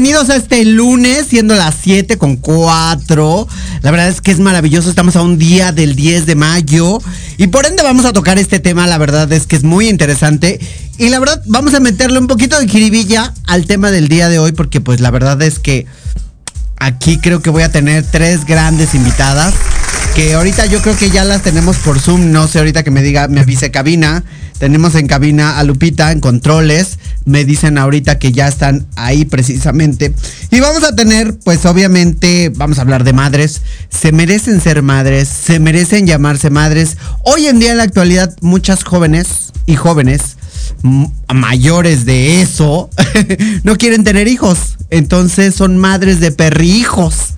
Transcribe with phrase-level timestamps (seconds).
[0.00, 3.48] Bienvenidos a este lunes, siendo las 7 con 4.
[3.82, 7.00] La verdad es que es maravilloso, estamos a un día del 10 de mayo
[7.36, 10.60] y por ende vamos a tocar este tema, la verdad es que es muy interesante
[10.98, 14.38] y la verdad vamos a meterle un poquito de jiribilla al tema del día de
[14.38, 15.86] hoy porque pues la verdad es que
[16.76, 19.52] aquí creo que voy a tener tres grandes invitadas
[20.14, 23.02] que ahorita yo creo que ya las tenemos por Zoom, no sé ahorita que me
[23.02, 24.22] diga, me avise cabina.
[24.58, 26.98] Tenemos en cabina a Lupita en controles.
[27.28, 30.14] Me dicen ahorita que ya están ahí precisamente.
[30.50, 33.60] Y vamos a tener, pues obviamente, vamos a hablar de madres.
[33.90, 36.96] Se merecen ser madres, se merecen llamarse madres.
[37.24, 40.38] Hoy en día en la actualidad muchas jóvenes y jóvenes
[41.34, 42.88] mayores de eso
[43.62, 44.78] no quieren tener hijos.
[44.88, 47.34] Entonces son madres de perrijos.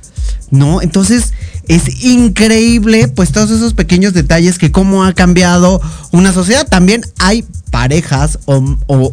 [0.53, 0.83] ¿No?
[0.83, 1.33] Entonces
[1.71, 6.67] es increíble, pues todos esos pequeños detalles que cómo ha cambiado una sociedad.
[6.67, 8.61] También hay parejas o,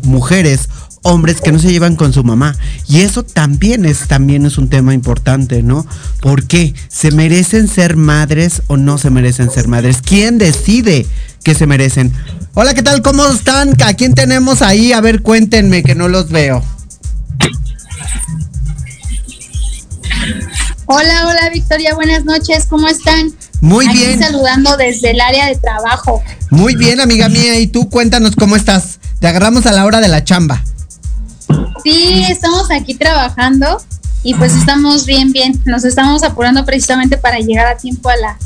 [0.02, 0.68] mujeres,
[1.04, 2.56] hombres que no se llevan con su mamá.
[2.90, 5.86] Y eso también es, también es un tema importante, ¿no?
[6.20, 6.74] ¿Por qué?
[6.90, 9.98] ¿Se merecen ser madres o no se merecen ser madres?
[10.04, 11.06] ¿Quién decide
[11.44, 12.12] que se merecen?
[12.56, 13.04] Hola, ¿qué tal?
[13.04, 13.80] ¿Cómo están?
[13.86, 14.94] ¿A quién tenemos ahí?
[14.94, 16.64] A ver, cuéntenme que no los veo.
[20.90, 23.34] Hola, hola Victoria, buenas noches, ¿cómo están?
[23.60, 24.20] Muy Aquí bien.
[24.22, 26.24] saludando desde el área de trabajo.
[26.50, 27.60] Muy bien, amiga mía.
[27.60, 29.00] ¿Y tú cuéntanos cómo estás?
[29.20, 30.64] Te agarramos a la hora de la chamba.
[31.84, 33.82] Sí, estamos aquí trabajando
[34.24, 35.62] y pues estamos bien, bien.
[35.66, 38.38] Nos estamos apurando precisamente para llegar a tiempo a la,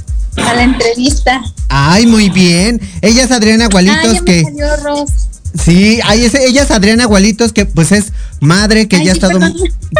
[0.44, 1.42] a la entrevista.
[1.70, 2.82] Ay, muy bien.
[3.02, 4.44] Ella es Adriana Gualitos Ay, ya me que...
[4.44, 5.12] salió Ros.
[5.54, 9.16] Sí, ahí es, ella es Adriana Gualitos, que pues es madre que Ay, ya ha
[9.16, 9.40] estado,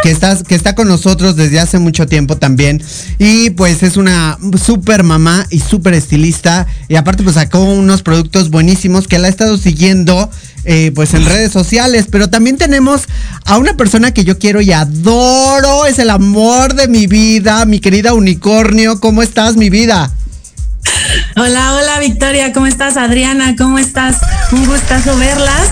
[0.02, 2.82] que está, que está con nosotros desde hace mucho tiempo también.
[3.20, 6.68] Y pues es una súper mamá y súper estilista.
[6.88, 10.30] Y aparte pues sacó unos productos buenísimos que la ha estado siguiendo
[10.64, 12.06] eh, pues en redes sociales.
[12.10, 13.02] Pero también tenemos
[13.44, 17.80] a una persona que yo quiero y adoro, es el amor de mi vida, mi
[17.80, 19.02] querida unicornio.
[19.02, 20.14] ¿Cómo estás, mi vida?
[21.38, 22.98] Hola, hola Victoria, ¿cómo estás?
[22.98, 24.18] Adriana, ¿cómo estás?
[24.52, 25.70] Un gustazo verlas.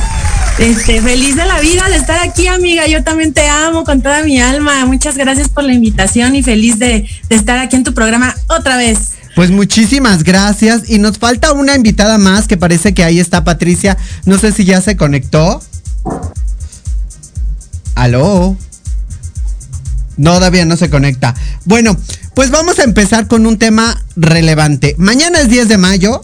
[0.58, 2.88] Este, feliz de la vida de estar aquí, amiga.
[2.88, 4.86] Yo también te amo con toda mi alma.
[4.86, 8.78] Muchas gracias por la invitación y feliz de, de estar aquí en tu programa otra
[8.78, 9.12] vez.
[9.36, 10.90] Pues muchísimas gracias.
[10.90, 13.98] Y nos falta una invitada más que parece que ahí está Patricia.
[14.26, 15.62] No sé si ya se conectó.
[17.96, 18.56] ¿Aló?
[20.20, 21.34] No, todavía no se conecta.
[21.64, 21.96] Bueno,
[22.34, 24.94] pues vamos a empezar con un tema relevante.
[24.98, 26.22] Mañana es 10 de mayo.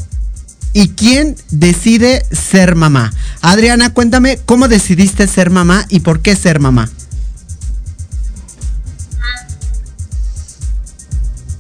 [0.73, 3.13] ¿Y quién decide ser mamá?
[3.41, 6.89] Adriana, cuéntame cómo decidiste ser mamá y por qué ser mamá.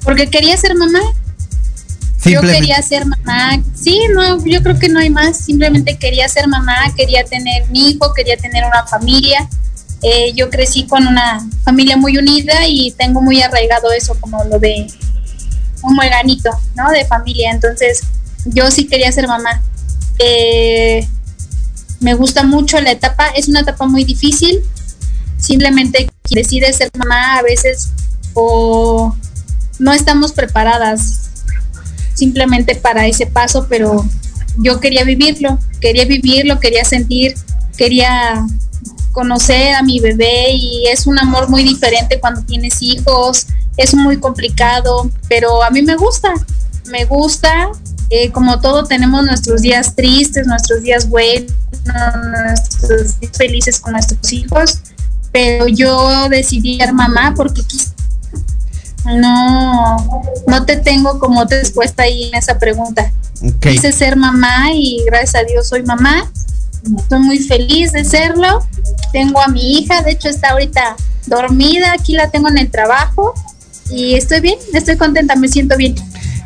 [0.03, 0.99] Porque quería ser mamá.
[2.25, 3.63] Yo quería ser mamá.
[3.81, 5.37] Sí, no, yo creo que no hay más.
[5.37, 9.47] Simplemente quería ser mamá, quería tener mi hijo, quería tener una familia.
[10.01, 14.59] Eh, yo crecí con una familia muy unida y tengo muy arraigado eso, como lo
[14.59, 14.87] de
[15.81, 16.91] un mueganito, ¿no?
[16.91, 17.51] De familia.
[17.51, 18.01] Entonces,
[18.45, 19.63] yo sí quería ser mamá.
[20.19, 21.07] Eh,
[21.99, 24.61] me gusta mucho la etapa, es una etapa muy difícil.
[25.37, 27.89] Simplemente quien decide ser mamá a veces
[28.33, 29.15] o
[29.79, 31.29] no estamos preparadas
[32.13, 34.05] simplemente para ese paso, pero
[34.57, 37.35] yo quería vivirlo, quería vivirlo, quería sentir,
[37.77, 38.45] quería
[39.15, 43.47] conocer a mi bebé y es un amor muy diferente cuando tienes hijos,
[43.77, 46.33] es muy complicado, pero a mí me gusta,
[46.87, 47.69] me gusta,
[48.09, 51.49] eh, como todo tenemos nuestros días tristes, nuestros días buenos,
[51.85, 54.79] nuestros días felices con nuestros hijos,
[55.31, 57.61] pero yo decidí ser mamá porque
[59.05, 59.97] no,
[60.45, 63.13] no te tengo como respuesta ahí en esa pregunta.
[63.41, 63.67] Ok.
[63.67, 66.29] Quise ser mamá y gracias a Dios soy mamá.
[66.97, 68.65] Estoy muy feliz de serlo.
[69.11, 70.95] Tengo a mi hija, de hecho está ahorita
[71.27, 73.33] dormida, aquí la tengo en el trabajo
[73.91, 75.95] y estoy bien, estoy contenta, me siento bien.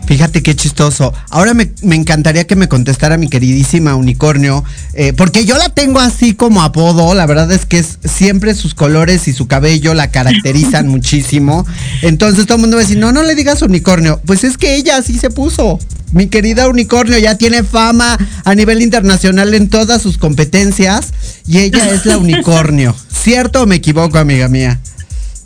[0.10, 1.14] Fíjate qué chistoso.
[1.30, 4.64] Ahora me, encantaría que me contestara mi queridísima unicornio,
[4.94, 7.14] eh, porque yo la tengo así como apodo.
[7.14, 11.64] La verdad es que es, siempre sus colores y su cabello la caracterizan muchísimo.
[12.02, 14.20] Entonces todo el mundo va a decir, no, no le digas unicornio.
[14.26, 15.78] Pues es que ella así se puso.
[16.12, 21.14] Mi querida unicornio ya tiene fama a nivel internacional en todas sus competencias
[21.48, 22.96] y ella es la unicornio.
[23.12, 24.80] ¿Cierto o me equivoco, amiga mía?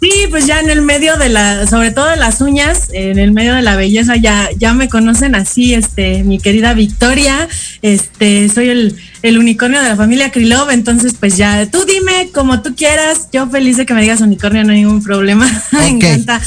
[0.03, 3.31] Sí, pues ya en el medio de la, sobre todo de las uñas, en el
[3.31, 7.47] medio de la belleza, ya, ya me conocen así, este, mi querida Victoria,
[7.81, 12.61] este, soy el, el unicornio de la familia Krilov, entonces pues ya, tú dime como
[12.61, 16.41] tú quieras, yo feliz de que me digas unicornio, no hay ningún problema, me encanta.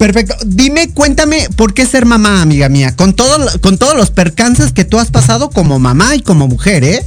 [0.00, 0.34] Perfecto.
[0.46, 2.96] Dime, cuéntame, ¿por qué ser mamá, amiga mía?
[2.96, 6.84] Con, todo, con todos los percances que tú has pasado como mamá y como mujer,
[6.84, 7.04] ¿eh?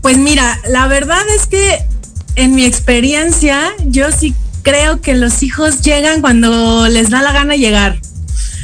[0.00, 1.84] Pues mira, la verdad es que
[2.36, 7.56] en mi experiencia, yo sí creo que los hijos llegan cuando les da la gana
[7.56, 8.00] llegar.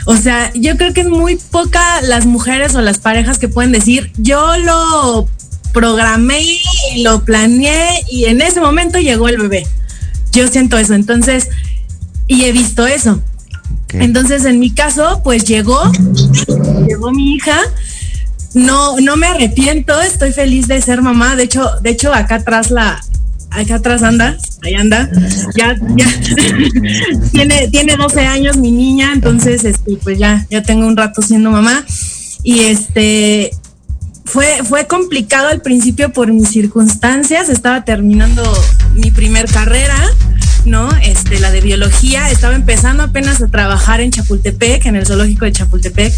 [0.07, 3.73] O sea, yo creo que es muy poca las mujeres o las parejas que pueden
[3.73, 5.29] decir, yo lo
[5.75, 9.67] programé y lo planeé y en ese momento llegó el bebé.
[10.33, 11.51] Yo siento eso, entonces,
[12.27, 13.21] y he visto eso.
[13.93, 15.81] Entonces, en mi caso, pues llegó,
[16.87, 17.59] llegó mi hija.
[18.55, 21.37] No, no me arrepiento, estoy feliz de ser mamá.
[21.37, 23.01] De hecho, de hecho, acá atrás la,
[23.51, 25.11] acá atrás anda, ahí anda,
[25.57, 26.07] ya, ya,
[27.33, 31.51] tiene, tiene 12 años mi niña, entonces, este, pues ya, ya tengo un rato siendo
[31.51, 31.85] mamá.
[32.43, 33.51] Y este,
[34.25, 38.43] fue, fue complicado al principio por mis circunstancias, estaba terminando
[38.95, 39.97] mi primer carrera,
[40.65, 40.89] ¿no?
[41.03, 45.53] Este, la de biología, estaba empezando apenas a trabajar en Chapultepec, en el zoológico de
[45.53, 46.13] Chapultepec.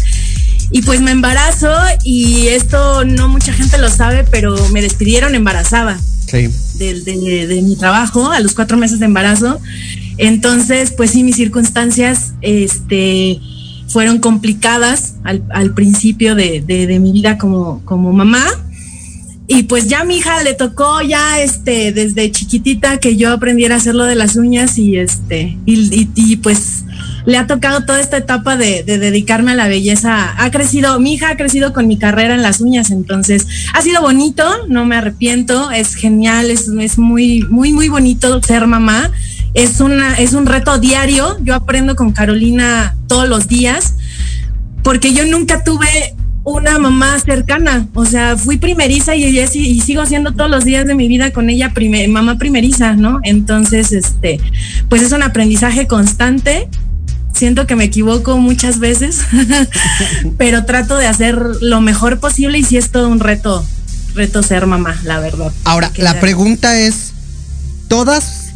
[0.71, 1.71] Y pues me embarazo
[2.03, 5.97] y esto no mucha gente lo sabe, pero me despidieron embarazada
[6.31, 9.59] de, mi trabajo a los cuatro meses de embarazo.
[10.17, 13.39] Entonces, pues sí, mis circunstancias este,
[13.87, 18.45] fueron complicadas al, principio de, mi vida como, como mamá.
[19.47, 23.77] Y pues ya mi hija le tocó ya este desde chiquitita que yo aprendiera a
[23.77, 26.83] hacer lo de las uñas y este y, y pues
[27.27, 30.33] le ha tocado toda esta etapa de, dedicarme a la belleza.
[30.41, 34.01] Ha crecido, mi hija ha crecido con mi carrera en las uñas, entonces ha sido
[34.01, 39.11] bonito, no me arrepiento, es genial, es, es muy, muy, muy bonito ser mamá.
[39.53, 43.95] Es, una, es un reto diario, yo aprendo con Carolina todos los días,
[44.81, 46.15] porque yo nunca tuve
[46.53, 50.95] una mamá cercana, o sea, fui primeriza y, y, sigo siendo todos los días de
[50.95, 51.73] mi vida con ella
[52.07, 53.19] mamá primeriza, ¿no?
[53.23, 54.39] Entonces, este,
[54.87, 56.69] pues es un aprendizaje constante
[57.33, 59.19] siento que me equivoco muchas veces,
[60.37, 63.63] pero trato de hacer lo mejor posible y si es todo un reto,
[64.15, 65.51] reto ser mamá, la verdad.
[65.65, 67.11] Ahora, la pregunta es,
[67.89, 68.53] ¿todas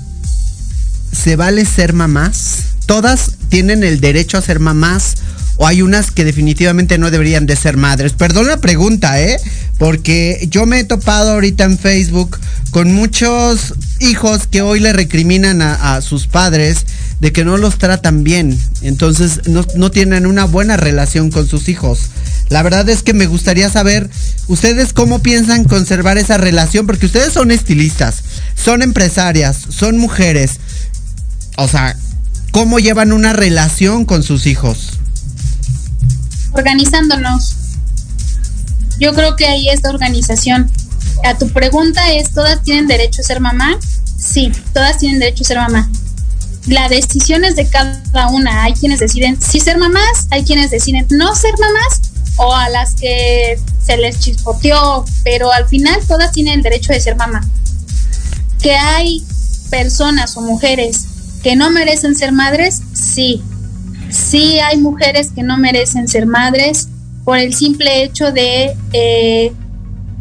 [1.12, 2.64] se vale ser mamás?
[2.86, 5.16] ¿Todas tienen el derecho a ser mamás?
[5.62, 8.14] ¿O hay unas que definitivamente no deberían de ser madres?
[8.14, 9.38] Perdón la pregunta, ¿eh?
[9.78, 12.40] Porque yo me he topado ahorita en Facebook
[12.72, 16.88] con muchos hijos que hoy le recriminan a sus padres
[17.20, 22.10] de que no los tratan bien, entonces no, tienen una buena relación con sus hijos.
[22.50, 24.10] La verdad es que me gustaría saber
[24.48, 28.24] ustedes cómo piensan conservar esa relación, porque ustedes son estilistas,
[28.56, 30.54] son empresarias, son mujeres.
[31.58, 31.96] O sea,
[32.50, 34.98] ¿cómo llevan una relación con sus hijos?
[36.52, 37.56] Organizándonos.
[39.00, 40.72] Yo creo que ahí es organización.
[41.24, 43.78] A tu pregunta es, ¿todas tienen derecho a ser mamá?
[44.18, 45.90] Sí, todas tienen derecho a ser mamá
[46.68, 48.64] la decisión es de cada una.
[48.64, 52.02] Hay quienes deciden sí ser mamás, hay quienes deciden no ser mamás
[52.38, 57.02] o a las que se les chispoteó, pero al final todas tienen el derecho de
[57.02, 57.42] ser mamá.
[58.62, 59.24] Que hay
[59.70, 61.06] personas o mujeres
[61.44, 63.44] que no merecen ser madres, sí.
[64.12, 66.90] Sí hay mujeres que no merecen ser madres
[67.24, 69.54] por el simple hecho de eh,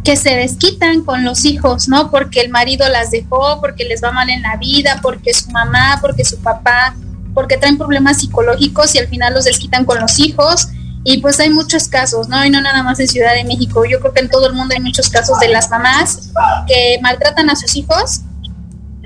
[0.05, 2.11] que se desquitan con los hijos, ¿no?
[2.11, 5.99] Porque el marido las dejó, porque les va mal en la vida, porque su mamá,
[6.01, 6.95] porque su papá,
[7.35, 10.69] porque traen problemas psicológicos y al final los desquitan con los hijos.
[11.03, 12.45] Y pues hay muchos casos, ¿no?
[12.45, 13.85] Y no nada más en Ciudad de México.
[13.87, 16.31] Yo creo que en todo el mundo hay muchos casos de las mamás
[16.69, 18.21] que maltratan a sus hijos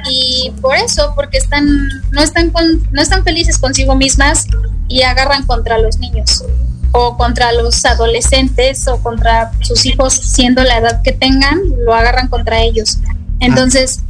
[0.09, 1.67] y por eso, porque están
[2.13, 2.53] no están
[2.91, 4.47] no están felices consigo mismas
[4.89, 6.45] y agarran contra los niños
[6.93, 12.29] o contra los adolescentes o contra sus hijos siendo la edad que tengan, lo agarran
[12.29, 12.99] contra ellos.
[13.41, 14.01] Entonces,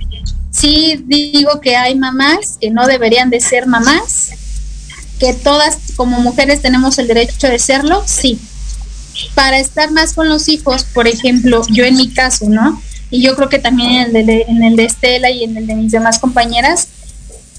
[0.50, 4.32] sí digo que hay mamás que no deberían de ser mamás,
[5.18, 8.38] que todas como mujeres tenemos el derecho de serlo, sí.
[9.34, 12.82] Para estar más con los hijos, por ejemplo, yo en mi caso, ¿no?
[13.14, 15.68] Y yo creo que también en el de, en el de Estela y en el
[15.68, 16.88] de mis demás compañeras,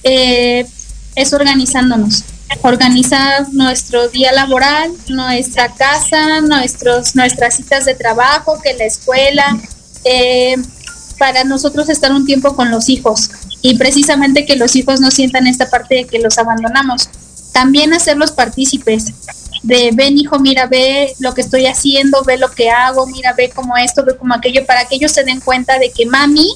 [0.04, 0.66] eh,
[1.16, 2.26] es organizándonos
[2.62, 9.58] organizar nuestro día laboral, nuestra casa, nuestros, nuestras citas de trabajo, que la escuela,
[10.04, 10.58] eh,
[11.18, 13.32] para nosotros estar un tiempo con los hijos
[13.62, 17.08] y precisamente que los hijos no sientan esta parte de que los abandonamos.
[17.54, 19.14] También hacerlos partícipes
[19.66, 23.50] de ven hijo, mira, ve lo que estoy haciendo, ve lo que hago, mira, ve
[23.50, 26.48] como esto, ve como aquello, para que ellos se den cuenta de que mami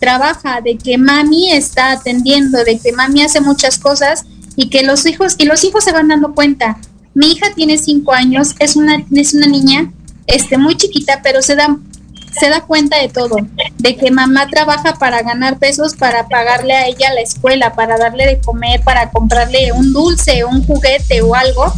[0.00, 4.24] trabaja, de que mami está atendiendo, de que mami hace muchas cosas
[4.56, 6.78] y que los hijos, y los hijos se van dando cuenta.
[7.12, 9.92] Mi hija tiene cinco años, es una, es una niña
[10.26, 11.76] este, muy chiquita, pero se da
[12.38, 13.36] se da cuenta de todo,
[13.78, 18.26] de que mamá trabaja para ganar pesos, para pagarle a ella la escuela, para darle
[18.26, 21.72] de comer, para comprarle un dulce, un juguete o algo.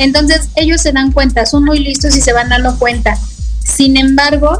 [0.00, 3.18] Entonces ellos se dan cuenta, son muy listos y se van dando cuenta.
[3.62, 4.58] Sin embargo,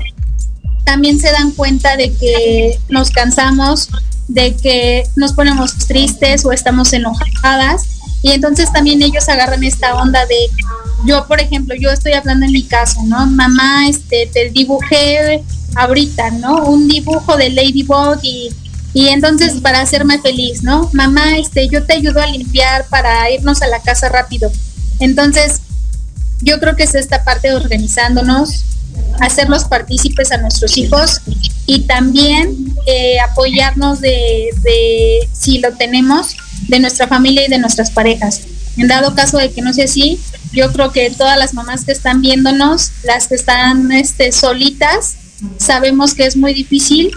[0.85, 3.89] también se dan cuenta de que nos cansamos,
[4.29, 7.85] de que nos ponemos tristes o estamos enojadas.
[8.23, 10.37] Y entonces también ellos agarran esta onda de
[11.07, 15.43] yo por ejemplo yo estoy hablando en mi caso no mamá este te dibujé
[15.75, 18.51] ahorita no un dibujo de Ladybug y
[18.93, 23.63] y entonces para hacerme feliz no mamá este yo te ayudo a limpiar para irnos
[23.63, 24.53] a la casa rápido
[25.01, 25.61] entonces
[26.41, 28.65] yo creo que es esta parte de organizándonos
[29.21, 31.21] hacerlos partícipes a nuestros hijos
[31.67, 36.37] y también eh, apoyarnos de, de si lo tenemos
[36.69, 38.43] de nuestra familia y de nuestras parejas.
[38.77, 40.19] En dado caso de que no sea así,
[40.53, 45.17] yo creo que todas las mamás que están viéndonos, las que están este, solitas,
[45.59, 47.11] sabemos que es muy difícil,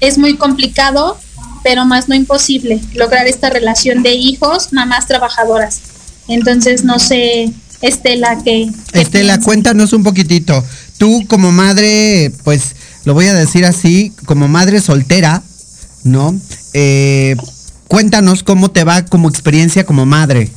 [0.00, 1.18] es muy complicado,
[1.62, 5.93] pero más no imposible lograr esta relación de hijos, mamás trabajadoras.
[6.28, 8.70] Entonces, no sé, Estela, que...
[8.92, 10.64] Estela, cuéntanos un poquitito.
[10.98, 15.42] Tú como madre, pues lo voy a decir así, como madre soltera,
[16.04, 16.38] ¿no?
[16.72, 17.36] Eh,
[17.88, 20.50] Cuéntanos cómo te va como experiencia como madre.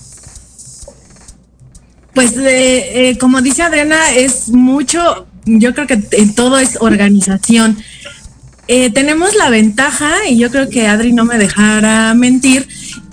[2.13, 5.97] Pues eh, eh, como dice Adriana, es mucho, yo creo que
[6.35, 7.77] todo es organización.
[8.67, 12.67] Eh, tenemos la ventaja, y yo creo que Adri no me dejará mentir,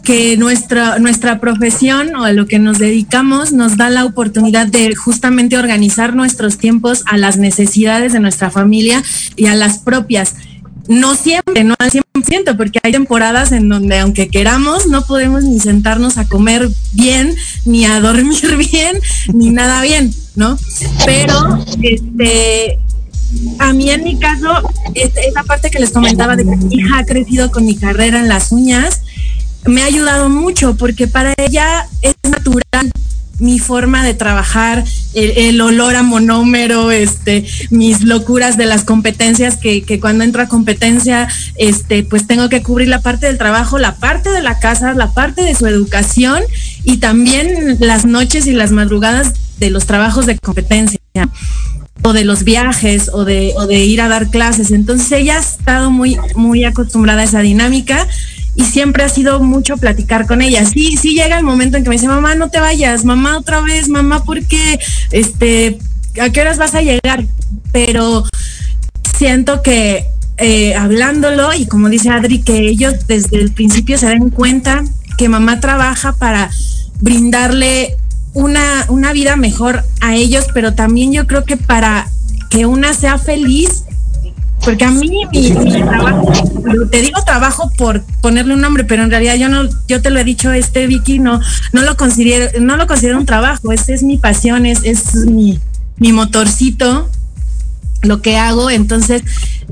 [0.04, 4.94] que nuestra, nuestra profesión o a lo que nos dedicamos nos da la oportunidad de
[4.94, 9.02] justamente organizar nuestros tiempos a las necesidades de nuestra familia
[9.36, 10.34] y a las propias
[10.88, 15.58] no siempre, no al 100%, porque hay temporadas en donde aunque queramos, no podemos ni
[15.58, 17.34] sentarnos a comer bien,
[17.64, 18.98] ni a dormir bien,
[19.32, 20.58] ni nada bien, ¿no?
[21.06, 22.78] Pero, este,
[23.58, 24.48] a mí en mi caso,
[24.94, 28.28] esa parte que les comentaba de que mi hija ha crecido con mi carrera en
[28.28, 29.00] las uñas,
[29.66, 32.90] me ha ayudado mucho porque para ella es natural
[33.38, 39.82] mi forma de trabajar, el, olor a monómero, este, mis locuras de las competencias, que,
[39.82, 43.96] que, cuando entro a competencia, este, pues tengo que cubrir la parte del trabajo, la
[43.96, 46.42] parte de la casa, la parte de su educación
[46.84, 51.00] y también las noches y las madrugadas de los trabajos de competencia
[52.02, 54.70] o de los viajes o de, o de ir a dar clases.
[54.70, 58.06] Entonces ella ha estado muy, muy acostumbrada a esa dinámica
[58.56, 60.64] y siempre ha sido mucho platicar con ella.
[60.64, 63.60] Sí, sí llega el momento en que me dice, mamá, no te vayas, mamá otra
[63.60, 64.78] vez, mamá, ¿por qué?
[65.10, 65.78] Este,
[66.20, 67.24] ¿a qué horas vas a llegar?
[67.72, 68.24] Pero
[69.16, 70.06] siento que
[70.36, 74.84] eh, hablándolo y como dice Adri, que ellos desde el principio se den cuenta
[75.16, 76.50] que mamá trabaja para
[77.00, 77.96] brindarle
[78.32, 82.08] una, una vida mejor a ellos, pero también yo creo que para
[82.50, 83.84] que una sea feliz
[84.64, 85.52] porque a mí mi,
[85.82, 86.32] trabajo,
[86.90, 90.18] te digo trabajo por ponerle un nombre, pero en realidad yo no, yo te lo
[90.18, 91.40] he dicho, este Vicky, no,
[91.72, 95.58] no lo considero, no lo considero un trabajo, este es mi pasión, es, es mi,
[95.98, 97.10] mi motorcito,
[98.02, 99.22] lo que hago, entonces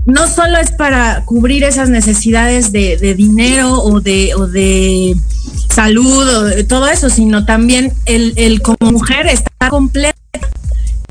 [0.05, 5.17] no solo es para cubrir esas necesidades de, dinero o de, o de
[5.69, 10.17] salud o de todo eso, sino también el, el como mujer está completa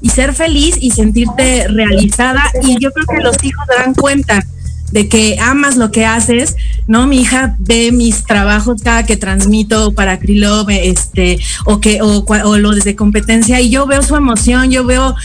[0.01, 2.43] y ser feliz y sentirte realizada.
[2.63, 4.45] Y yo creo que los hijos dan cuenta
[4.91, 6.55] de que amas lo que haces,
[6.87, 7.07] ¿no?
[7.07, 12.57] Mi hija ve mis trabajos cada que transmito para Krilo, este, o que, o, o
[12.57, 15.15] lo desde competencia, y yo veo su emoción, yo veo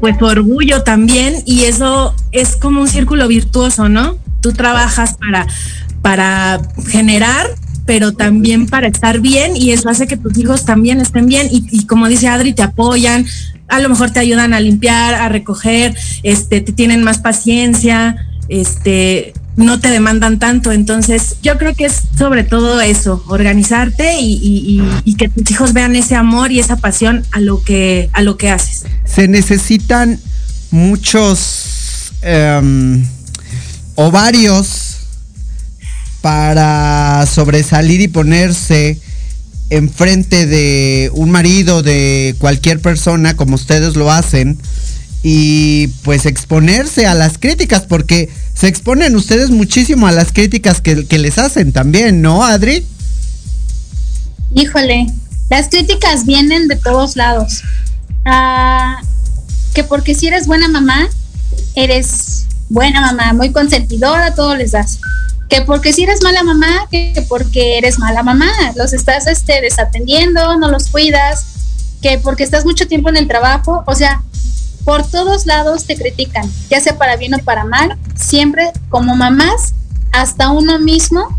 [0.00, 4.18] pues su orgullo también, y eso es como un círculo virtuoso, ¿no?
[4.42, 5.46] Tú trabajas para,
[6.02, 7.46] para generar
[7.86, 11.86] pero también para estar bien y eso hace que tus hijos también estén bien y,
[11.86, 13.24] como dice Adri, te apoyan,
[13.68, 19.32] a lo mejor te ayudan a limpiar, a recoger, este, te tienen más paciencia, este,
[19.56, 20.70] no te demandan tanto.
[20.72, 26.14] Entonces, yo creo que es sobre todo eso, organizarte y, que tus hijos vean ese
[26.14, 28.84] amor y esa pasión a lo que, a lo que haces.
[29.04, 30.20] Se necesitan
[30.70, 33.02] muchos um,
[33.94, 34.98] ovarios
[36.20, 39.00] para sobresalir y ponerse
[39.70, 44.58] enfrente de un marido, de cualquier persona, como ustedes lo hacen,
[45.22, 51.06] y pues exponerse a las críticas, porque se exponen ustedes muchísimo a las críticas que,
[51.06, 52.86] que les hacen también, ¿no, Adri?
[54.54, 55.06] Híjole,
[55.50, 57.62] las críticas vienen de todos lados.
[58.24, 59.00] Ah,
[59.74, 61.08] que porque si eres buena mamá,
[61.74, 64.98] eres buena mamá, muy consentidora, todo les das.
[65.48, 70.56] Que porque si eres mala mamá, que porque eres mala mamá, los estás este, desatendiendo,
[70.56, 71.46] no los cuidas,
[72.02, 74.22] que porque estás mucho tiempo en el trabajo, o sea,
[74.84, 79.74] por todos lados te critican, ya sea para bien o para mal, siempre como mamás,
[80.12, 81.36] hasta uno mismo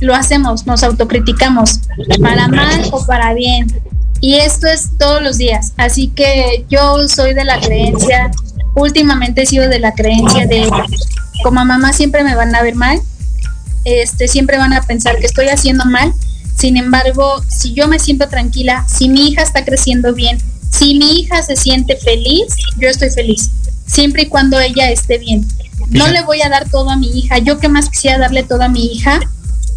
[0.00, 1.80] lo hacemos, nos autocriticamos,
[2.20, 3.66] para mal o para bien.
[4.20, 5.72] Y esto es todos los días.
[5.76, 8.30] Así que yo soy de la creencia,
[8.74, 10.70] últimamente he sido de la creencia de
[11.42, 13.00] como mamá siempre me van a ver mal,
[13.84, 16.12] este, siempre van a pensar que estoy haciendo mal.
[16.56, 20.38] Sin embargo, si yo me siento tranquila, si mi hija está creciendo bien,
[20.70, 22.46] si mi hija se siente feliz,
[22.78, 23.50] yo estoy feliz,
[23.86, 25.46] siempre y cuando ella esté bien.
[25.90, 28.62] No le voy a dar todo a mi hija, yo que más quisiera darle todo
[28.62, 29.20] a mi hija,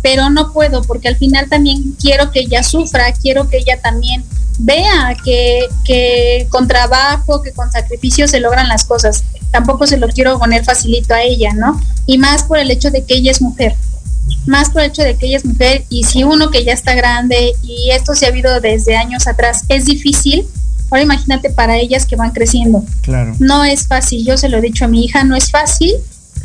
[0.02, 4.24] pero no puedo porque al final también quiero que ella sufra, quiero que ella también
[4.60, 9.24] vea que, que con trabajo, que con sacrificio se logran las cosas.
[9.52, 11.82] Tampoco se lo quiero poner facilito a ella, ¿no?
[12.06, 13.76] Y más por el hecho de que ella es mujer.
[14.48, 16.96] Más por el hecho de que ella es mujer y si uno que ya está
[16.96, 20.48] grande y esto se ha habido desde años atrás es difícil,
[20.90, 22.84] ahora imagínate para ellas que van creciendo.
[23.02, 23.36] Claro.
[23.40, 25.94] No es fácil, yo se lo he dicho a mi hija, no es fácil.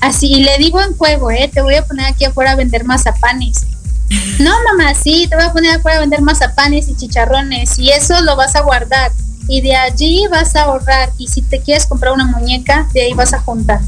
[0.01, 1.49] Así, y le digo en juego, ¿eh?
[1.53, 3.67] Te voy a poner aquí afuera a vender mazapanes
[4.39, 8.21] no, mamá, sí, te voy a poner afuera a vender mazapanes y chicharrones y eso
[8.23, 9.11] lo vas a guardar
[9.49, 13.13] y de allí vas a ahorrar y si te quieres comprar una muñeca, de ahí
[13.13, 13.81] vas a juntar.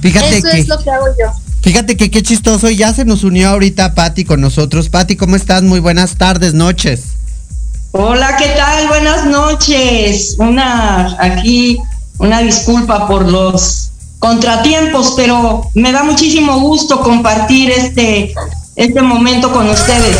[0.00, 1.32] Fíjate eso que, es lo que hago yo.
[1.68, 4.88] Fíjate que qué chistoso, ya se nos unió ahorita Patti con nosotros.
[4.88, 5.62] Patti, ¿cómo estás?
[5.62, 7.08] Muy buenas tardes, noches.
[7.90, 8.88] Hola, ¿qué tal?
[8.88, 10.36] Buenas noches.
[10.38, 11.78] Una aquí
[12.16, 18.32] una disculpa por los contratiempos, pero me da muchísimo gusto compartir este
[18.74, 20.16] este momento con ustedes.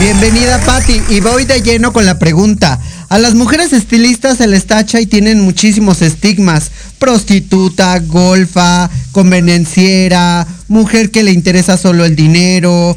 [0.00, 2.80] Bienvenida Patti y voy de lleno con la pregunta.
[3.10, 6.70] A las mujeres estilistas se les tacha y tienen muchísimos estigmas.
[7.00, 12.96] Prostituta, golfa, convenenciera, mujer que le interesa solo el dinero.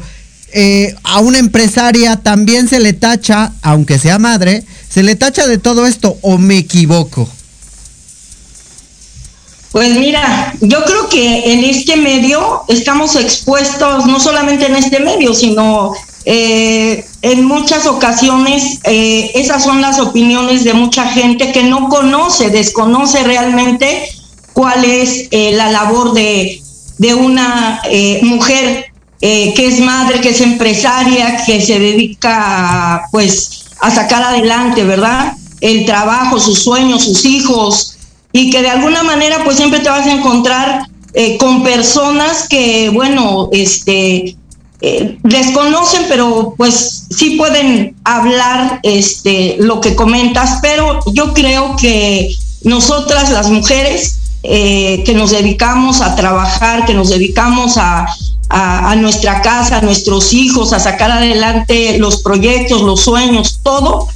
[0.52, 5.58] Eh, a una empresaria también se le tacha, aunque sea madre, se le tacha de
[5.58, 7.28] todo esto o me equivoco.
[9.72, 15.34] Pues mira, yo creo que en este medio estamos expuestos, no solamente en este medio,
[15.34, 15.92] sino
[16.26, 22.48] eh, en muchas ocasiones eh, esas son las opiniones de mucha gente que no conoce,
[22.48, 24.08] desconoce realmente
[24.54, 26.62] cuál es eh, la labor de,
[26.98, 27.82] de una
[28.22, 28.86] mujer
[29.20, 35.32] que es madre, que es empresaria, que se dedica pues a sacar adelante, ¿verdad?
[35.62, 37.96] El trabajo, sus sueños, sus hijos,
[38.32, 40.88] y que de alguna manera pues siempre te vas a encontrar
[41.38, 44.36] con personas que, bueno, este,
[44.86, 52.34] eh, desconocen, pero pues sí pueden hablar este, lo que comentas, pero yo creo que
[52.62, 58.06] nosotras las mujeres eh, que nos dedicamos a trabajar, que nos dedicamos a,
[58.98, 64.06] nuestra casa, a nuestros hijos, a sacar adelante los proyectos, los sueños, todo,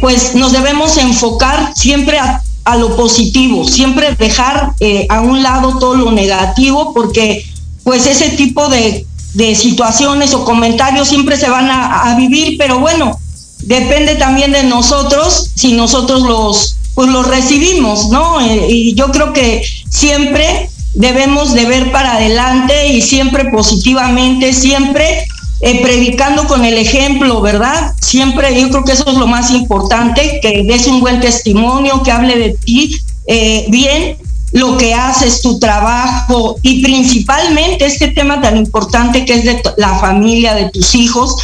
[0.00, 5.78] pues nos debemos enfocar siempre a a lo positivo, siempre dejar eh, a un lado
[5.78, 7.42] todo lo negativo, porque
[7.82, 9.06] pues ese tipo de,
[9.54, 13.18] situaciones o comentarios siempre se van a, vivir, pero bueno,
[13.60, 18.40] depende también de nosotros si nosotros los pues los recibimos, ¿no?
[18.40, 25.24] Eh, y yo creo que siempre debemos de ver para adelante y siempre positivamente, siempre
[25.60, 27.94] eh, predicando con el ejemplo, ¿verdad?
[28.00, 32.10] Siempre yo creo que eso es lo más importante, que des un buen testimonio, que
[32.10, 34.16] hable de ti eh, bien,
[34.52, 39.98] lo que haces, tu trabajo y principalmente este tema tan importante que es de la
[39.98, 41.36] familia, de tus hijos.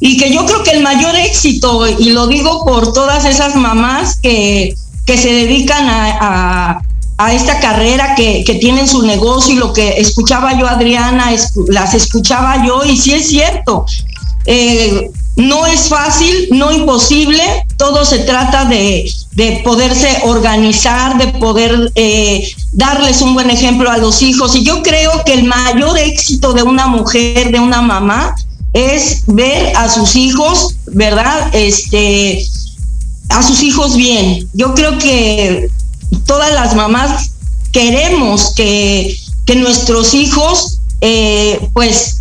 [0.00, 4.16] Y que yo creo que el mayor éxito, y lo digo por todas esas mamás
[4.16, 6.82] que, que se dedican a
[7.18, 11.32] a esta carrera que, que, tienen su negocio y lo que escuchaba yo, Adriana,
[11.66, 13.84] las escuchaba yo y sí es cierto.
[14.46, 17.42] Eh, no es fácil, no imposible,
[17.76, 23.98] todo se trata de, de poderse organizar, de poder eh, darles un buen ejemplo a
[23.98, 24.56] los hijos.
[24.56, 28.34] Y yo creo que el mayor éxito de una mujer, de una mamá,
[28.72, 31.54] es ver a sus hijos, ¿verdad?
[31.54, 32.44] Este,
[33.28, 34.48] a sus hijos bien.
[34.54, 35.68] Yo creo que
[36.26, 37.30] todas las mamás
[37.70, 39.16] queremos que,
[39.56, 42.20] nuestros hijos eh, pues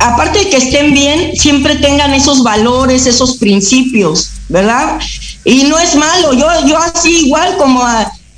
[0.00, 4.98] aparte de que estén bien, siempre tengan esos valores, esos principios, ¿verdad?
[5.44, 7.82] Y no es malo, yo, yo así igual como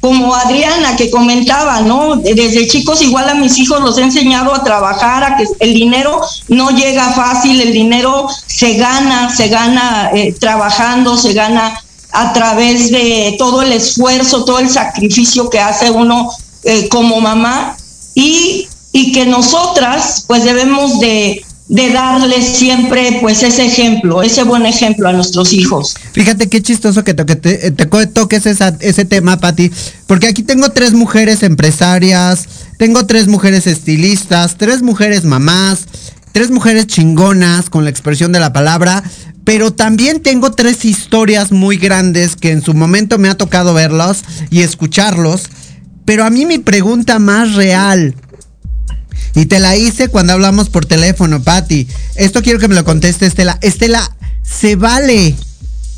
[0.03, 2.17] como Adriana que comentaba, ¿no?
[2.17, 6.21] Desde chicos igual a mis hijos los he enseñado a trabajar, a que el dinero
[6.49, 12.91] no llega fácil, el dinero se gana, se gana eh, trabajando, se gana a través
[12.91, 16.33] de todo el esfuerzo, todo el sacrificio que hace uno
[16.65, 17.77] eh, como mamá
[18.13, 24.67] y, y que nosotras pues debemos de de darles siempre pues ese ejemplo, ese buen
[24.67, 25.95] ejemplo a nuestros hijos.
[26.13, 27.25] Fíjate qué chistoso que, te,
[27.71, 29.71] te, toques ese tema, Patti,
[30.07, 32.47] porque aquí tengo tres mujeres empresarias,
[32.79, 35.87] tengo tres mujeres estilistas, tres mujeres mamás,
[36.33, 39.03] tres mujeres chingonas con la expresión de la palabra,
[39.45, 44.25] pero también tengo tres historias muy grandes que en su momento me ha tocado verlos
[44.51, 45.49] y escucharlos,
[46.05, 48.15] pero a mí mi pregunta más real,
[49.35, 51.87] y te la hice cuando hablamos por teléfono, Patti.
[52.17, 53.59] Esto quiero que me lo conteste Estela.
[53.63, 55.35] Estela, ¿se vale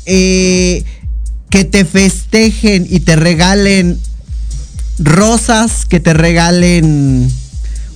[0.05, 0.83] eh,
[1.49, 3.99] que te festejen y te regalen
[4.99, 7.31] rosas, que te regalen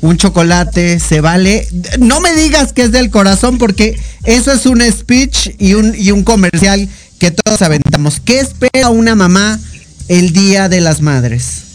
[0.01, 1.67] un chocolate, se vale.
[1.99, 6.11] No me digas que es del corazón porque eso es un speech y un, y
[6.11, 6.87] un comercial
[7.17, 8.21] que todos aventamos.
[8.23, 9.59] ¿Qué espera una mamá
[10.07, 11.68] el Día de las Madres?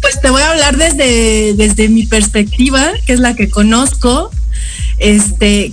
[0.00, 4.30] Pues te voy a hablar desde, desde mi perspectiva, que es la que conozco.
[4.98, 5.72] Este,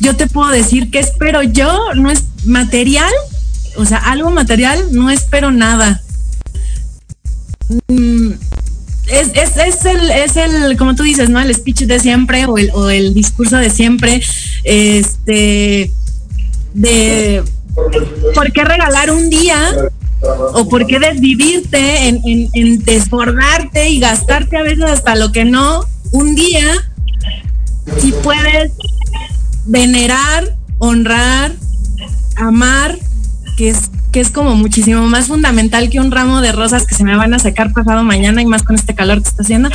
[0.00, 3.12] yo te puedo decir que espero yo, no es material,
[3.76, 6.02] o sea, algo material, no espero nada.
[7.88, 8.32] Mm,
[9.08, 11.40] es, es, es, el, es el, como tú dices, ¿no?
[11.40, 14.22] El speech de siempre o el, o el discurso de siempre,
[14.64, 15.92] este,
[16.74, 17.42] de,
[18.34, 19.72] ¿por qué regalar un día
[20.54, 26.34] o por qué desvivirte en, desbordarte y gastarte a veces hasta lo que no, un
[26.34, 26.66] día,
[27.98, 28.72] si puedes
[29.66, 31.52] venerar, honrar,
[32.36, 32.98] amar,
[33.56, 37.02] que es que es como muchísimo más fundamental que un ramo de rosas que se
[37.02, 39.70] me van a sacar pasado mañana y más con este calor que está haciendo,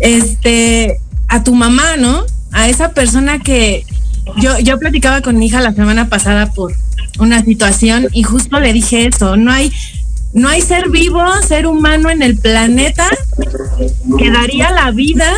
[0.00, 2.22] este, a tu mamá, ¿no?
[2.52, 3.86] A esa persona que
[4.36, 6.74] yo, yo platicaba con mi hija la semana pasada por,
[7.18, 9.72] una situación y justo le dije eso, no hay
[10.34, 13.08] no hay ser vivo, ser humano en el planeta
[14.18, 15.32] que daría la vida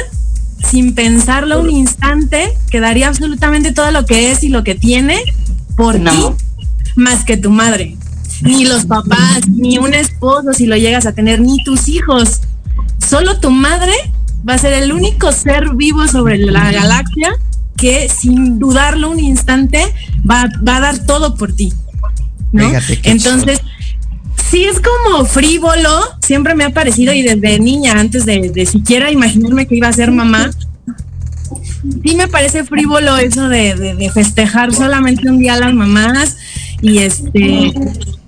[0.69, 5.21] sin pensarlo un instante, que daría absolutamente todo lo que es y lo que tiene
[5.77, 6.21] por ti,
[6.97, 7.97] más que tu madre.
[8.43, 12.40] Ni los papás, ni un esposo si lo llegas a tener, ni tus hijos.
[12.99, 13.93] Solo tu madre
[14.49, 17.31] va a ser el único ser vivo sobre la galaxia
[17.81, 19.83] que sin dudarlo un instante
[20.29, 21.73] va, a dar todo por ti.
[22.53, 22.71] ¿no?
[23.05, 23.61] Entonces,
[24.51, 29.66] sí es como frívolo, siempre me ha parecido y desde niña, antes de, siquiera imaginarme
[29.66, 30.51] que iba a ser mamá,
[32.03, 36.37] sí me parece frívolo eso de, festejar solamente un día a las mamás
[36.83, 37.73] y este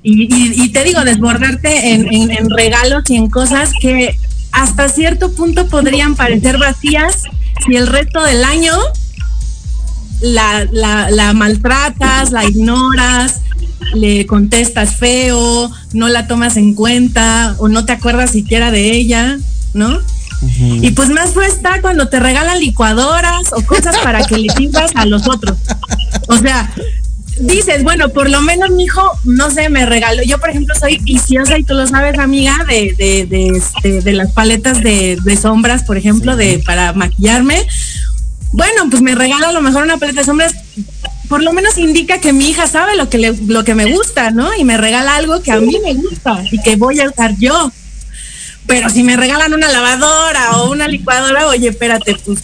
[0.04, 4.16] y, te digo desbordarte en, en, regalos y en cosas que
[4.50, 7.22] hasta cierto punto podrían parecer vacías
[7.64, 8.72] si el resto del año
[10.22, 13.40] la, la, la maltratas, la ignoras,
[13.94, 19.38] le contestas feo, no la tomas en cuenta o no te acuerdas siquiera de ella,
[19.74, 19.98] ¿no?
[20.58, 25.06] Y pues más está cuando te regalan licuadoras o cosas para que le sirvas a
[25.06, 25.56] los otros.
[26.26, 26.72] O sea,
[27.38, 30.22] dices, bueno, por lo menos mi hijo, no sé, me regaló.
[30.24, 34.12] Yo, por ejemplo, soy viciosa y tú lo sabes, amiga, de, de, de, este, de
[34.12, 37.64] las paletas de, de sombras, por ejemplo, de para maquillarme
[38.52, 40.54] bueno, pues me regala a lo mejor una paleta de sombras,
[41.28, 44.30] por lo menos indica que mi hija sabe lo que le, lo que me gusta,
[44.30, 44.54] ¿no?
[44.54, 47.72] Y me regala algo que a mí me gusta y que voy a usar yo.
[48.66, 52.38] Pero si me regalan una lavadora o una licuadora, oye, espérate, pues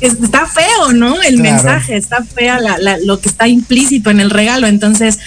[0.00, 1.20] está feo, ¿no?
[1.22, 2.58] El mensaje, está fea
[3.04, 4.66] lo que está implícito en el regalo.
[4.66, 5.18] Entonces,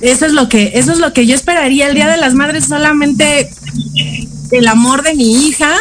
[0.00, 2.64] eso es lo que, eso es lo que yo esperaría el Día de las Madres,
[2.66, 3.50] solamente
[4.50, 5.72] el amor de mi hija,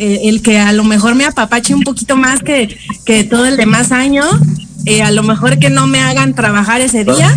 [0.00, 3.92] el que a lo mejor me apapache un poquito más que, que todo el demás
[3.92, 4.24] año,
[4.86, 7.36] eh, a lo mejor que no me hagan trabajar ese día.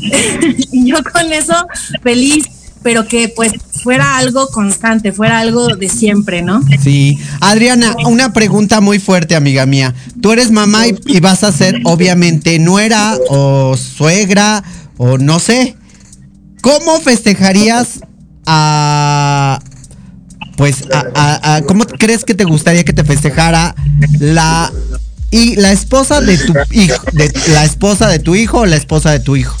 [0.72, 1.54] y yo con eso
[2.02, 2.44] feliz,
[2.82, 6.60] pero que pues fuera algo constante, fuera algo de siempre, ¿no?
[6.82, 7.18] Sí.
[7.40, 9.94] Adriana, una pregunta muy fuerte, amiga mía.
[10.20, 14.62] Tú eres mamá y vas a ser obviamente nuera o suegra
[14.96, 15.76] o no sé.
[16.60, 18.00] ¿Cómo festejarías
[18.46, 19.60] a,
[20.58, 23.76] pues, a, ¿cómo crees que te gustaría que te festejara
[24.18, 24.72] la
[25.30, 27.04] y la esposa de tu hijo,
[27.52, 29.56] la esposa de tu hijo o la esposa de tu hijo?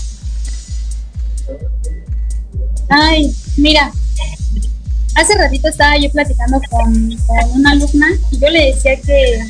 [2.88, 3.92] Ay, mira,
[5.14, 7.16] hace ratito estaba yo platicando con,
[7.54, 9.44] una alumna y yo le decía que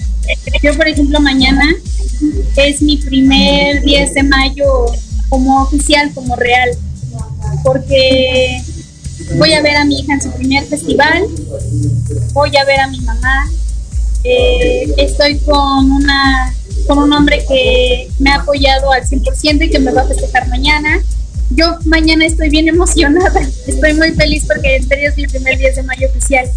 [0.63, 1.65] yo, por ejemplo, mañana
[2.57, 4.67] es mi primer 10 de mayo
[5.31, 6.71] como oficial, como real,
[7.65, 8.63] porque
[9.37, 11.25] voy a ver a mi hija en su primer festival,
[12.33, 13.51] voy a ver a mi mamá,
[14.25, 16.55] eh, estoy con una
[16.87, 20.49] con un hombre que me ha apoyado al 100% y que me va a festejar
[20.49, 21.01] mañana.
[21.51, 25.77] Yo mañana estoy bien emocionada, estoy muy feliz porque este día es mi primer 10
[25.77, 26.49] de mayo oficial.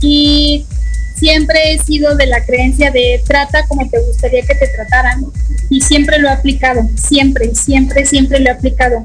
[0.00, 0.66] Y
[1.16, 5.24] siempre he sido de la creencia de trata como te gustaría que te trataran
[5.70, 9.04] y siempre lo he aplicado, siempre, siempre, siempre lo he aplicado.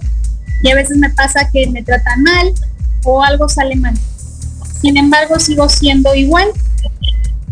[0.63, 2.53] Y a veces me pasa que me tratan mal
[3.03, 3.95] o algo sale mal.
[4.81, 6.49] Sin embargo, sigo siendo igual.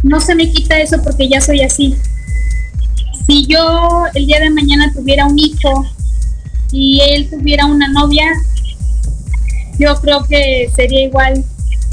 [0.03, 1.95] No se me quita eso porque ya soy así
[3.27, 5.85] si yo el día de mañana tuviera un hijo
[6.71, 8.25] y él tuviera una novia,
[9.79, 11.43] yo creo que sería igual.